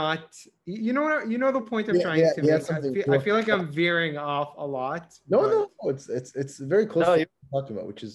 not 0.00 0.24
you 0.64 0.92
know 0.96 1.02
what 1.08 1.28
you 1.32 1.38
know 1.42 1.50
the 1.52 1.60
point 1.72 1.88
I'm 1.88 1.96
Yeah, 1.96 2.02
trying 2.08 2.20
yeah, 2.20 2.32
to 2.38 2.42
yeah, 2.42 2.56
make. 2.58 2.70
I 2.70 2.80
feel, 2.82 3.04
to- 3.04 3.12
I 3.16 3.18
feel 3.24 3.34
like 3.40 3.48
I'm 3.54 3.66
veering 3.82 4.16
off 4.18 4.50
a 4.58 4.66
lot. 4.80 5.06
no, 5.28 5.38
but- 5.42 5.50
no, 5.54 5.60
no, 5.82 5.90
it's 5.94 6.06
it's 6.18 6.30
it's 6.42 6.56
very 6.74 6.86
close 6.92 7.06
No, 7.06 7.14
to 7.14 7.20
you- 7.20 7.26
what 7.26 7.42
you're 7.42 7.60
talking 7.62 7.76
about, 7.76 7.86
which 7.92 8.02
is 8.02 8.14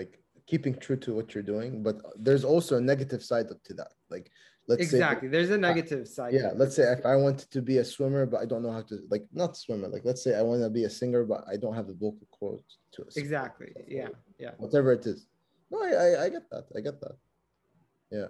like 0.00 0.12
keeping 0.50 0.74
true 0.84 0.96
to 1.04 1.10
what 1.16 1.26
you're 1.34 1.48
doing. 1.54 1.82
But 1.86 1.96
there's 2.26 2.44
also 2.52 2.72
a 2.76 2.84
negative 2.92 3.22
side 3.30 3.46
to 3.68 3.72
that. 3.80 3.92
Like, 4.14 4.26
let's 4.68 4.82
exactly. 4.82 5.28
say, 5.28 5.32
There's 5.32 5.50
a 5.50 5.58
negative 5.58 6.08
side. 6.08 6.34
yeah, 6.34 6.50
let's 6.54 6.76
say 6.76 6.84
if 6.92 7.04
I 7.04 7.16
wanted 7.16 7.50
to 7.50 7.62
be 7.62 7.78
a 7.78 7.84
swimmer, 7.84 8.26
but 8.26 8.40
I 8.40 8.46
don't 8.46 8.62
know 8.62 8.72
how 8.72 8.82
to, 8.82 8.98
like, 9.10 9.26
not 9.32 9.56
swimmer. 9.56 9.88
Like, 9.88 10.02
let's 10.04 10.22
say 10.22 10.34
I 10.36 10.42
want 10.42 10.62
to 10.62 10.70
be 10.70 10.84
a 10.84 10.90
singer, 10.90 11.24
but 11.24 11.44
I 11.50 11.56
don't 11.56 11.74
have 11.74 11.86
the 11.86 11.94
vocal 11.94 12.26
cords 12.30 12.78
to 12.92 13.02
it. 13.02 13.14
Exactly. 13.16 13.72
Yeah. 13.88 14.08
Yeah. 14.38 14.50
whatever 14.58 14.92
it 14.92 15.06
is. 15.06 15.26
No, 15.70 15.82
I, 15.82 15.90
I, 15.90 16.24
I 16.24 16.28
get 16.28 16.48
that. 16.50 16.64
I 16.76 16.80
get 16.80 17.00
that. 17.00 17.16
Yeah. 18.10 18.28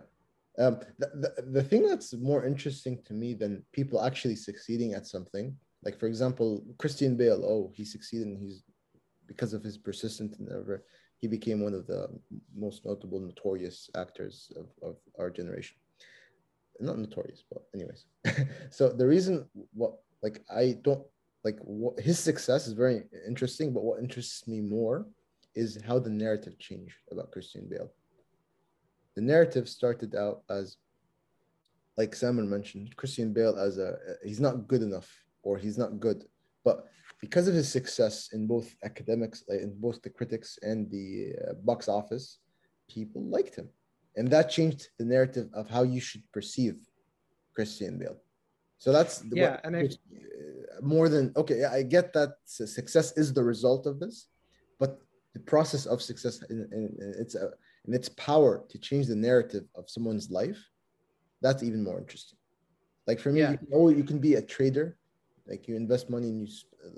Um, 0.59 0.81
the, 0.99 1.09
the, 1.37 1.43
the 1.53 1.63
thing 1.63 1.87
that's 1.87 2.15
more 2.15 2.47
interesting 2.47 3.03
to 3.07 3.13
me 3.13 3.35
than 3.35 3.63
people 3.73 4.03
actually 4.03 4.37
succeeding 4.37 4.95
at 4.95 5.07
something, 5.07 5.55
like 5.85 5.99
for 5.99 6.07
example, 6.07 6.65
Christian 6.79 7.17
Bale, 7.17 7.45
oh, 7.45 7.71
he 7.75 7.85
succeeded 7.85 8.27
and 8.29 8.39
he's 8.39 8.63
because 9.27 9.53
of 9.53 9.63
his 9.63 9.77
persistence 9.77 10.39
and 10.39 10.49
ever 10.49 10.85
he 11.19 11.27
became 11.27 11.61
one 11.61 11.75
of 11.75 11.87
the 11.87 12.09
most 12.55 12.85
notable, 12.85 13.21
notorious 13.21 13.91
actors 13.97 14.51
of, 14.57 14.67
of 14.83 14.97
our 15.19 15.31
generation. 15.31 15.77
Not 16.81 16.99
notorious, 16.99 17.45
but 17.51 17.63
anyways. 17.75 18.05
so 18.71 18.91
the 18.91 19.07
reason 19.07 19.47
what 19.73 19.95
like 20.23 20.43
I 20.51 20.77
don't 20.83 21.05
like 21.45 21.59
what 21.61 21.99
his 22.01 22.19
success 22.19 22.67
is 22.67 22.73
very 22.73 23.03
interesting, 23.27 23.73
but 23.73 23.85
what 23.85 24.01
interests 24.01 24.47
me 24.49 24.61
more 24.61 25.07
is 25.55 25.81
how 25.87 25.99
the 25.99 26.11
narrative 26.11 26.59
changed 26.59 26.97
about 27.11 27.31
Christian 27.31 27.67
Bale. 27.69 27.91
The 29.15 29.23
narrative 29.23 29.69
started 29.69 30.15
out 30.15 30.43
as, 30.51 30.77
like 31.97 32.15
Simon 32.15 32.51
mentioned, 32.51 32.95
Christian 32.97 33.33
Bale 33.33 33.57
as 33.59 33.79
a 33.79 33.97
he's 34.25 34.41
not 34.41 34.69
good 34.69 34.83
enough 34.83 35.11
or 35.43 35.57
he's 35.57 35.79
not 35.79 36.01
good, 36.01 36.25
but 36.65 36.85
because 37.21 37.49
of 37.49 37.55
his 37.55 37.71
success 37.71 38.31
in 38.33 38.47
both 38.47 38.75
academics, 38.85 39.45
like, 39.49 39.61
in 39.61 39.75
both 39.79 40.03
the 40.03 40.11
critics 40.11 40.59
and 40.63 40.91
the 40.91 41.33
uh, 41.49 41.55
box 41.65 41.89
office, 41.89 42.39
people 42.91 43.23
liked 43.25 43.55
him, 43.55 43.69
and 44.17 44.29
that 44.31 44.51
changed 44.51 44.89
the 44.99 45.05
narrative 45.05 45.49
of 45.53 45.69
how 45.69 45.83
you 45.83 46.01
should 46.01 46.23
perceive 46.33 46.77
Christian 47.55 47.99
Bale. 47.99 48.19
So 48.79 48.93
that's 48.93 49.23
Yeah, 49.33 49.53
what- 49.53 49.61
and 49.67 49.77
I- 49.77 49.83
uh, 49.85 50.81
more 50.83 51.09
than 51.09 51.33
okay. 51.37 51.65
I 51.65 51.83
get 51.83 52.13
that 52.13 52.33
success 52.45 53.17
is 53.17 53.33
the 53.33 53.45
result 53.45 53.87
of 53.87 53.99
this, 54.03 54.29
but 54.79 55.01
the 55.35 55.41
process 55.41 55.87
of 55.87 56.03
success 56.03 56.43
and, 56.51 56.61
and, 56.73 56.85
and 57.03 57.15
its 57.23 57.35
uh, 57.35 57.51
and 57.87 57.95
its 57.95 58.09
power 58.11 58.53
to 58.71 58.77
change 58.79 59.07
the 59.07 59.17
narrative 59.29 59.65
of 59.79 59.89
someone's 59.89 60.31
life, 60.31 60.59
that's 61.41 61.63
even 61.63 61.83
more 61.85 61.99
interesting. 61.99 62.39
Like 63.07 63.21
for 63.21 63.31
me, 63.33 63.41
Yeah. 63.41 63.53
you, 63.53 63.59
can, 63.59 63.69
oh, 63.73 63.89
you 63.89 64.05
can 64.05 64.19
be 64.19 64.35
a 64.35 64.43
trader, 64.43 64.99
like 65.47 65.69
you 65.69 65.77
invest 65.77 66.11
money 66.11 66.29
and 66.29 66.41
you 66.43 66.49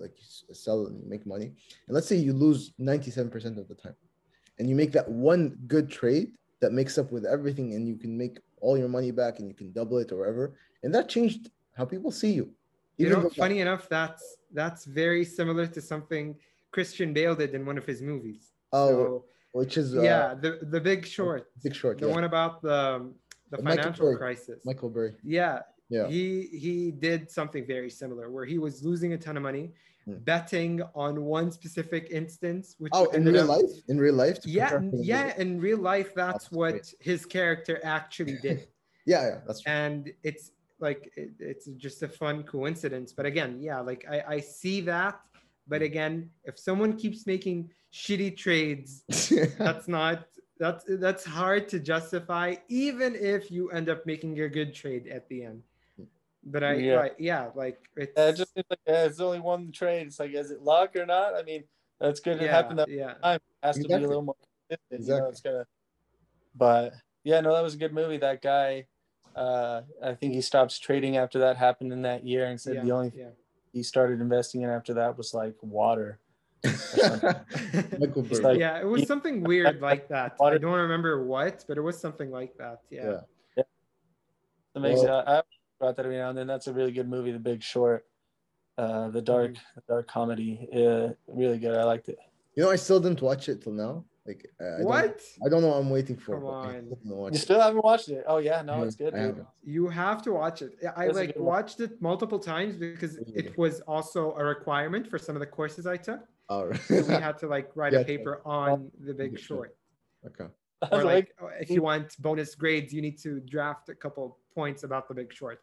like 0.03 0.15
you 0.49 0.55
sell 0.55 0.87
and 0.87 0.97
you 1.01 1.07
make 1.15 1.25
money, 1.27 1.49
and 1.87 1.93
let's 1.95 2.09
say 2.09 2.17
you 2.17 2.33
lose 2.33 2.73
ninety 2.79 3.11
seven 3.11 3.31
percent 3.31 3.57
of 3.59 3.69
the 3.69 3.75
time, 3.85 3.97
and 4.59 4.69
you 4.69 4.75
make 4.83 4.93
that 4.93 5.09
one 5.09 5.43
good 5.75 5.89
trade 5.91 6.29
that 6.61 6.73
makes 6.73 6.99
up 6.99 7.13
with 7.13 7.25
everything, 7.25 7.75
and 7.75 7.87
you 7.89 7.97
can 7.97 8.17
make 8.17 8.39
all 8.61 8.77
your 8.77 8.89
money 8.89 9.11
back 9.11 9.39
and 9.39 9.49
you 9.49 9.55
can 9.55 9.73
double 9.73 9.99
it 9.99 10.11
or 10.13 10.19
whatever, 10.19 10.55
and 10.83 10.95
that 10.95 11.09
changed 11.09 11.51
how 11.77 11.85
people 11.85 12.11
see 12.11 12.33
you. 12.33 12.51
You 12.97 13.11
know, 13.11 13.31
funny 13.31 13.61
enough, 13.61 13.89
that's 13.89 14.25
that's 14.53 14.85
very 14.85 15.25
similar 15.25 15.67
to 15.69 15.81
something 15.81 16.35
Christian 16.73 17.13
Bale 17.13 17.37
did 17.37 17.55
in 17.55 17.65
one 17.65 17.79
of 17.79 17.87
his 17.87 18.03
movies. 18.03 18.51
Oh, 18.73 18.89
So, 18.89 19.25
which 19.53 19.77
is 19.77 19.97
uh, 19.97 20.03
yeah, 20.03 20.35
the 20.35 20.59
the 20.75 20.81
Big 20.81 21.07
Short, 21.07 21.47
Big 21.63 21.75
Short, 21.75 21.99
the 21.99 22.09
yeah. 22.09 22.15
one 22.15 22.25
about 22.25 22.61
the 22.63 23.13
the 23.51 23.63
Michael 23.63 23.83
financial 23.83 24.07
Burry. 24.07 24.17
crisis. 24.17 24.65
Michael 24.65 24.91
Burry. 24.91 25.15
Yeah, 25.23 25.61
Yeah. 25.89 26.09
he 26.09 26.49
he 26.65 26.91
did 26.91 27.31
something 27.31 27.65
very 27.67 27.89
similar 27.91 28.31
where 28.31 28.45
he 28.45 28.59
was 28.59 28.83
losing 28.85 29.13
a 29.13 29.19
ton 29.19 29.37
of 29.37 29.43
money. 29.45 29.73
Hmm. 30.09 30.15
betting 30.25 30.81
on 30.95 31.23
one 31.25 31.51
specific 31.53 32.09
instance 32.11 32.77
which 32.79 32.93
Oh, 32.95 33.07
in 33.11 33.25
real 33.27 33.43
up- 33.43 33.59
life? 33.61 33.71
In 33.89 33.99
real 33.99 34.15
life? 34.15 34.39
yeah 34.47 34.69
prepare 34.71 34.79
n- 34.85 34.91
for 34.91 34.97
the 34.97 35.05
yeah 35.05 35.35
in 35.43 35.61
real 35.61 35.79
life 35.93 36.15
that's 36.15 36.45
That's 36.45 36.53
what 36.53 36.71
great. 36.73 36.95
his 37.01 37.27
character 37.27 37.75
actually 37.85 38.37
did 38.47 38.69
Yeah, 39.05 39.23
yeah, 39.29 39.39
that's 39.47 39.61
true. 39.61 39.73
and 39.73 40.11
it's 40.23 40.53
like 40.81 41.03
it, 41.17 41.31
it's 41.53 41.67
just 41.85 42.03
a 42.03 42.09
fun 42.09 42.43
coincidence 42.55 43.13
but 43.13 43.27
again 43.27 43.53
yeah 43.61 43.81
like 43.81 44.03
I, 44.15 44.19
I 44.37 44.41
see 44.41 44.81
that 44.93 45.21
but 45.73 45.81
hmm. 45.83 45.91
again 45.91 46.31
if 46.45 46.59
someone 46.59 46.93
keeps 47.03 47.27
making 47.27 47.59
shitty 47.93 48.31
trades 48.45 48.89
that's 49.59 49.89
not 49.89 50.17
that's 50.63 50.85
that's 51.05 51.25
hard 51.25 51.69
to 51.73 51.79
justify 51.93 52.49
even 52.69 53.11
if 53.15 53.51
you 53.51 53.63
end 53.79 53.89
up 53.93 54.01
making 54.07 54.33
a 54.41 54.49
good 54.49 54.73
trade 54.75 55.05
at 55.17 55.29
the 55.29 55.39
end 55.51 55.61
but 56.51 56.65
i 56.65 56.75
Yeah. 56.75 57.05
yeah, 57.05 57.09
yeah 57.19 57.51
like 57.55 57.79
it's 57.97 58.13
Yeah, 58.17 58.29
it 58.29 58.37
just 58.37 58.55
seems 58.55 58.67
like 58.71 58.81
yeah, 58.87 59.05
it's 59.05 59.21
only 59.21 59.41
one 59.41 59.73
trade. 59.73 60.07
It's 60.07 60.19
like, 60.19 60.33
is 60.33 60.51
it 60.51 60.63
luck 60.63 60.97
or 60.97 61.07
not? 61.07 61.35
I 61.35 61.43
mean, 61.43 61.65
that's 62.01 62.21
good. 62.21 62.37
It 62.39 62.45
yeah, 62.45 62.51
happened 62.53 62.79
that 62.81 62.89
yeah 62.89 63.15
time. 63.15 63.37
It 63.37 63.67
has 63.67 63.77
to 63.79 63.89
be 63.89 63.95
a 63.95 63.99
little 63.99 64.23
more 64.23 64.35
consistent. 64.69 64.81
You 64.91 64.97
Exactly. 64.99 65.21
know, 65.21 65.29
it's 65.29 65.41
gonna. 65.41 65.67
But 66.55 66.93
yeah, 67.25 67.41
no, 67.41 67.55
that 67.55 67.63
was 67.63 67.75
a 67.75 67.79
good 67.79 67.93
movie. 67.93 68.17
That 68.19 68.43
guy, 68.43 68.87
uh, 69.37 69.83
I 70.03 70.15
think 70.15 70.35
he 70.35 70.41
stops 70.41 70.79
trading 70.79 71.17
after 71.17 71.39
that 71.41 71.57
happened 71.57 71.93
in 71.93 72.03
that 72.03 72.25
year, 72.25 72.47
and 72.47 72.61
said 72.61 72.77
yeah, 72.77 72.85
the 72.85 72.91
only 72.93 73.11
thing 73.11 73.21
yeah. 73.21 73.31
he 73.73 73.83
started 73.83 74.21
investing 74.21 74.63
in 74.63 74.71
after 74.71 74.95
that 74.95 75.17
was 75.17 75.35
like 75.35 75.55
water. 75.63 76.21
Michael 76.65 78.27
It's 78.31 78.41
like- 78.41 78.59
yeah, 78.59 78.81
it 78.81 78.87
was 78.87 79.07
something 79.07 79.45
weird 79.45 79.81
like 79.91 80.09
that. 80.09 80.37
I 80.41 80.59
don't 80.59 80.73
remember 80.73 81.25
what, 81.25 81.65
but 81.69 81.79
it 81.79 81.83
was 81.83 81.99
something 81.99 82.31
like 82.31 82.57
that. 82.59 82.81
Yeah. 82.91 83.21
Yeah. 83.57 83.63
Amazing. 84.75 85.07
Well- 85.07 85.25
I, 85.27 85.43
I 85.81 85.85
brought 85.85 85.97
that 85.97 86.05
every 86.07 86.17
now 86.19 86.31
and 86.31 86.39
then. 86.39 86.47
That's 86.47 86.67
a 86.67 86.73
really 86.73 86.91
good 86.93 87.09
movie, 87.09 87.31
The 87.33 87.39
Big 87.39 87.63
Short. 87.63 88.05
Uh, 88.77 89.09
the 89.11 89.23
dark, 89.23 89.53
Mm-hmm. 89.53 89.61
the 89.77 89.83
dark 89.89 90.07
comedy. 90.09 90.69
Uh, 90.73 91.09
really 91.27 91.59
good. 91.59 91.77
I 91.77 91.83
liked 91.85 92.09
it. 92.09 92.19
You 92.55 92.65
know, 92.65 92.71
I 92.71 92.77
still 92.77 93.01
didn't 93.01 93.23
watch 93.23 93.49
it 93.49 93.63
till 93.63 93.73
now. 93.73 94.05
Like, 94.27 94.47
uh, 94.61 94.65
I 94.65 94.69
don't- 94.79 94.85
What? 94.87 95.21
I 95.45 95.49
don't 95.49 95.63
know 95.63 95.69
what 95.69 95.79
I'm 95.79 95.91
waiting 95.91 96.17
for. 96.17 96.35
Come 96.35 96.45
but 96.45 96.51
I 96.51 96.79
on. 96.79 96.85
still 96.85 97.01
haven't 97.01 97.17
watched 97.17 97.35
You 97.35 97.39
it. 97.39 97.43
still 97.43 97.61
haven't 97.61 97.83
watched 97.85 98.09
it? 98.09 98.25
Oh 98.29 98.39
yeah, 98.39 98.63
no, 98.63 98.75
I 98.75 98.87
it's 98.87 98.95
good. 98.97 99.15
Dude. 99.15 99.47
You 99.65 99.89
have 99.89 100.23
to 100.23 100.33
watch 100.33 100.63
it. 100.63 100.75
I 100.97 101.07
That's 101.07 101.17
like 101.17 101.35
good 101.35 101.43
one. 101.43 101.47
watched 101.47 101.81
it 101.81 102.01
multiple 102.03 102.39
times 102.39 102.77
because 102.77 103.17
Really? 103.19 103.47
it 103.49 103.59
was 103.59 103.81
also 103.83 104.35
a 104.37 104.45
requirement 104.45 105.09
for 105.09 105.19
some 105.19 105.35
of 105.35 105.41
the 105.41 105.47
courses 105.47 105.87
I 105.87 105.97
took. 105.97 106.21
Oh, 106.49 106.73
So 106.73 107.03
we 107.03 107.15
had 107.15 107.39
to 107.39 107.47
like 107.49 107.71
write 107.75 107.93
Yeah, 107.95 108.01
a 108.01 108.05
paper 108.05 108.43
on 108.45 108.91
the 109.01 109.15
Big 109.15 109.33
Big 109.33 109.41
Short. 109.41 109.75
Short. 110.25 110.41
okay. 110.41 110.53
I 110.83 110.89
Or 110.93 110.97
was 110.99 111.05
like 111.05 111.35
if 111.61 111.71
you 111.71 111.83
want 111.83 112.21
bonus 112.21 112.55
grades, 112.55 112.93
you 112.93 113.03
need 113.03 113.19
to 113.23 113.41
draft 113.41 113.89
a 113.89 113.95
couple 113.95 114.39
points 114.55 114.85
about 114.85 115.09
the 115.09 115.15
Big 115.15 115.33
Short. 115.33 115.61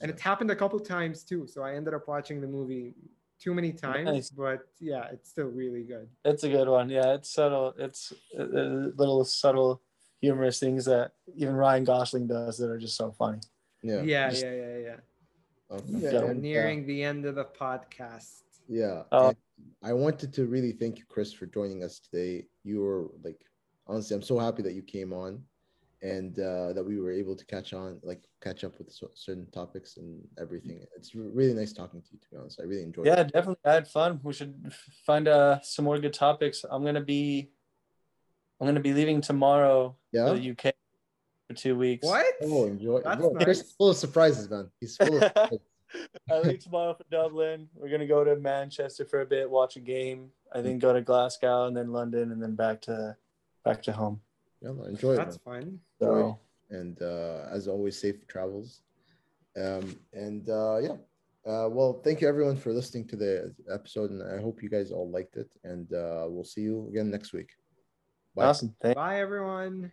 And 0.00 0.10
it 0.10 0.20
happened 0.20 0.50
a 0.50 0.56
couple 0.56 0.78
times 0.80 1.22
too. 1.24 1.46
So 1.46 1.62
I 1.62 1.74
ended 1.74 1.94
up 1.94 2.06
watching 2.08 2.40
the 2.40 2.46
movie 2.46 2.94
too 3.38 3.54
many 3.54 3.72
times, 3.72 4.06
Nice. 4.06 4.30
but 4.30 4.60
yeah, 4.80 5.08
it's 5.12 5.28
still 5.30 5.46
really 5.46 5.84
good. 5.84 6.08
It's 6.24 6.44
a 6.44 6.48
good 6.48 6.68
one. 6.68 6.88
Yeah, 6.88 7.14
it's 7.14 7.30
subtle. 7.30 7.74
It's 7.78 8.12
uh, 8.38 8.42
uh, 8.42 8.90
little 8.96 9.24
subtle, 9.24 9.82
humorous 10.20 10.58
things 10.58 10.84
that 10.86 11.12
even 11.34 11.54
Ryan 11.54 11.84
Gosling 11.84 12.26
does 12.26 12.58
that 12.58 12.70
are 12.70 12.78
just 12.78 12.96
so 12.96 13.12
funny. 13.12 13.38
Yeah. 13.82 13.96
Yeah, 13.96 14.02
yeah, 14.02 14.30
Just- 14.30 14.42
yeah, 14.44 14.76
yeah. 14.78 14.96
Okay. 15.70 15.84
Yeah. 15.88 16.20
we're 16.22 16.34
nearing 16.34 16.86
the 16.86 17.02
end 17.02 17.24
of 17.26 17.34
the 17.34 17.44
podcast. 17.44 18.42
Yeah. 18.68 19.02
Uh, 19.10 19.32
I 19.82 19.92
wanted 19.92 20.32
to 20.34 20.46
really 20.46 20.72
thank 20.72 20.98
you, 20.98 21.04
Chris, 21.08 21.32
for 21.32 21.46
joining 21.46 21.82
us 21.82 21.98
today. 21.98 22.46
You 22.64 22.80
were 22.82 23.08
like, 23.24 23.40
honestly, 23.86 24.14
I'm 24.16 24.22
so 24.22 24.38
happy 24.38 24.62
that 24.62 24.74
you 24.74 24.82
came 24.82 25.12
on 25.12 25.42
and 26.02 26.38
uh, 26.38 26.72
that 26.72 26.84
we 26.84 27.00
were 27.00 27.10
able 27.10 27.34
to 27.34 27.44
catch 27.46 27.72
on, 27.72 27.98
like 28.02 28.22
catch 28.42 28.64
up 28.64 28.78
with 28.78 28.92
certain 29.14 29.46
topics 29.50 29.96
and 29.96 30.20
everything. 30.38 30.80
It's 30.96 31.14
really 31.14 31.54
nice 31.54 31.72
talking 31.72 32.02
to 32.02 32.08
you, 32.12 32.18
to 32.18 32.26
be 32.30 32.36
honest. 32.36 32.60
I 32.60 32.64
really 32.64 32.82
enjoyed 32.82 33.06
it. 33.06 33.10
Yeah, 33.10 33.20
it. 33.20 33.32
definitely. 33.32 33.56
I 33.64 33.72
had 33.74 33.88
fun. 33.88 34.20
We 34.22 34.32
should 34.32 34.72
find 35.06 35.26
uh, 35.26 35.60
some 35.62 35.84
more 35.84 35.98
good 35.98 36.12
topics. 36.12 36.64
I'm 36.68 36.84
gonna 36.84 37.00
be, 37.00 37.50
I'm 38.60 38.66
gonna 38.66 38.80
be 38.80 38.92
leaving 38.92 39.20
tomorrow 39.20 39.96
Yeah. 40.12 40.28
for 40.28 40.34
the 40.38 40.50
UK 40.50 40.74
for 41.48 41.54
two 41.54 41.76
weeks. 41.76 42.06
What? 42.06 42.26
Oh, 42.42 42.66
enjoy. 42.66 43.00
That's 43.02 43.20
Bro, 43.20 43.30
Chris 43.34 43.58
nice. 43.58 43.66
is 43.66 43.72
full 43.72 43.90
of 43.90 43.96
surprises, 43.96 44.50
man. 44.50 44.70
He's 44.80 44.96
full 44.96 45.16
of 45.16 45.22
surprises. 45.22 45.58
I 46.30 46.38
leave 46.40 46.58
tomorrow 46.58 46.94
for 46.94 47.04
Dublin. 47.10 47.68
We're 47.74 47.88
gonna 47.88 48.06
go 48.06 48.22
to 48.22 48.36
Manchester 48.36 49.04
for 49.06 49.22
a 49.22 49.26
bit, 49.26 49.48
watch 49.50 49.76
a 49.76 49.80
game. 49.80 50.30
I 50.52 50.60
think 50.60 50.82
go 50.82 50.92
to 50.92 51.00
Glasgow 51.00 51.66
and 51.66 51.76
then 51.76 51.90
London 51.92 52.32
and 52.32 52.42
then 52.42 52.54
back 52.54 52.82
to 52.82 53.16
back 53.66 53.82
to 53.82 53.92
home. 53.92 54.20
Yeah, 54.62 54.72
man, 54.72 54.86
enjoy 54.94 55.12
it. 55.14 55.16
That's 55.16 55.38
fine. 55.38 55.62
fun. 55.62 55.80
So 56.00 56.38
And 56.70 56.96
uh, 57.02 57.46
as 57.56 57.68
always, 57.68 58.00
safe 58.00 58.26
travels. 58.26 58.80
Um, 59.64 59.86
and 60.12 60.48
uh, 60.48 60.78
yeah. 60.78 60.96
Uh, 61.46 61.68
well, 61.70 62.00
thank 62.02 62.20
you 62.20 62.26
everyone 62.26 62.56
for 62.56 62.72
listening 62.72 63.06
to 63.06 63.16
the 63.16 63.54
episode, 63.72 64.10
and 64.10 64.20
I 64.20 64.40
hope 64.42 64.62
you 64.64 64.68
guys 64.68 64.90
all 64.90 65.08
liked 65.08 65.36
it. 65.36 65.50
And 65.62 65.86
uh, 65.92 66.26
we'll 66.28 66.50
see 66.54 66.62
you 66.62 66.88
again 66.90 67.08
next 67.10 67.32
week. 67.32 67.50
Bye. 68.34 68.46
awesome. 68.46 68.74
Thank 68.82 68.96
Bye, 68.96 69.20
everyone. 69.20 69.92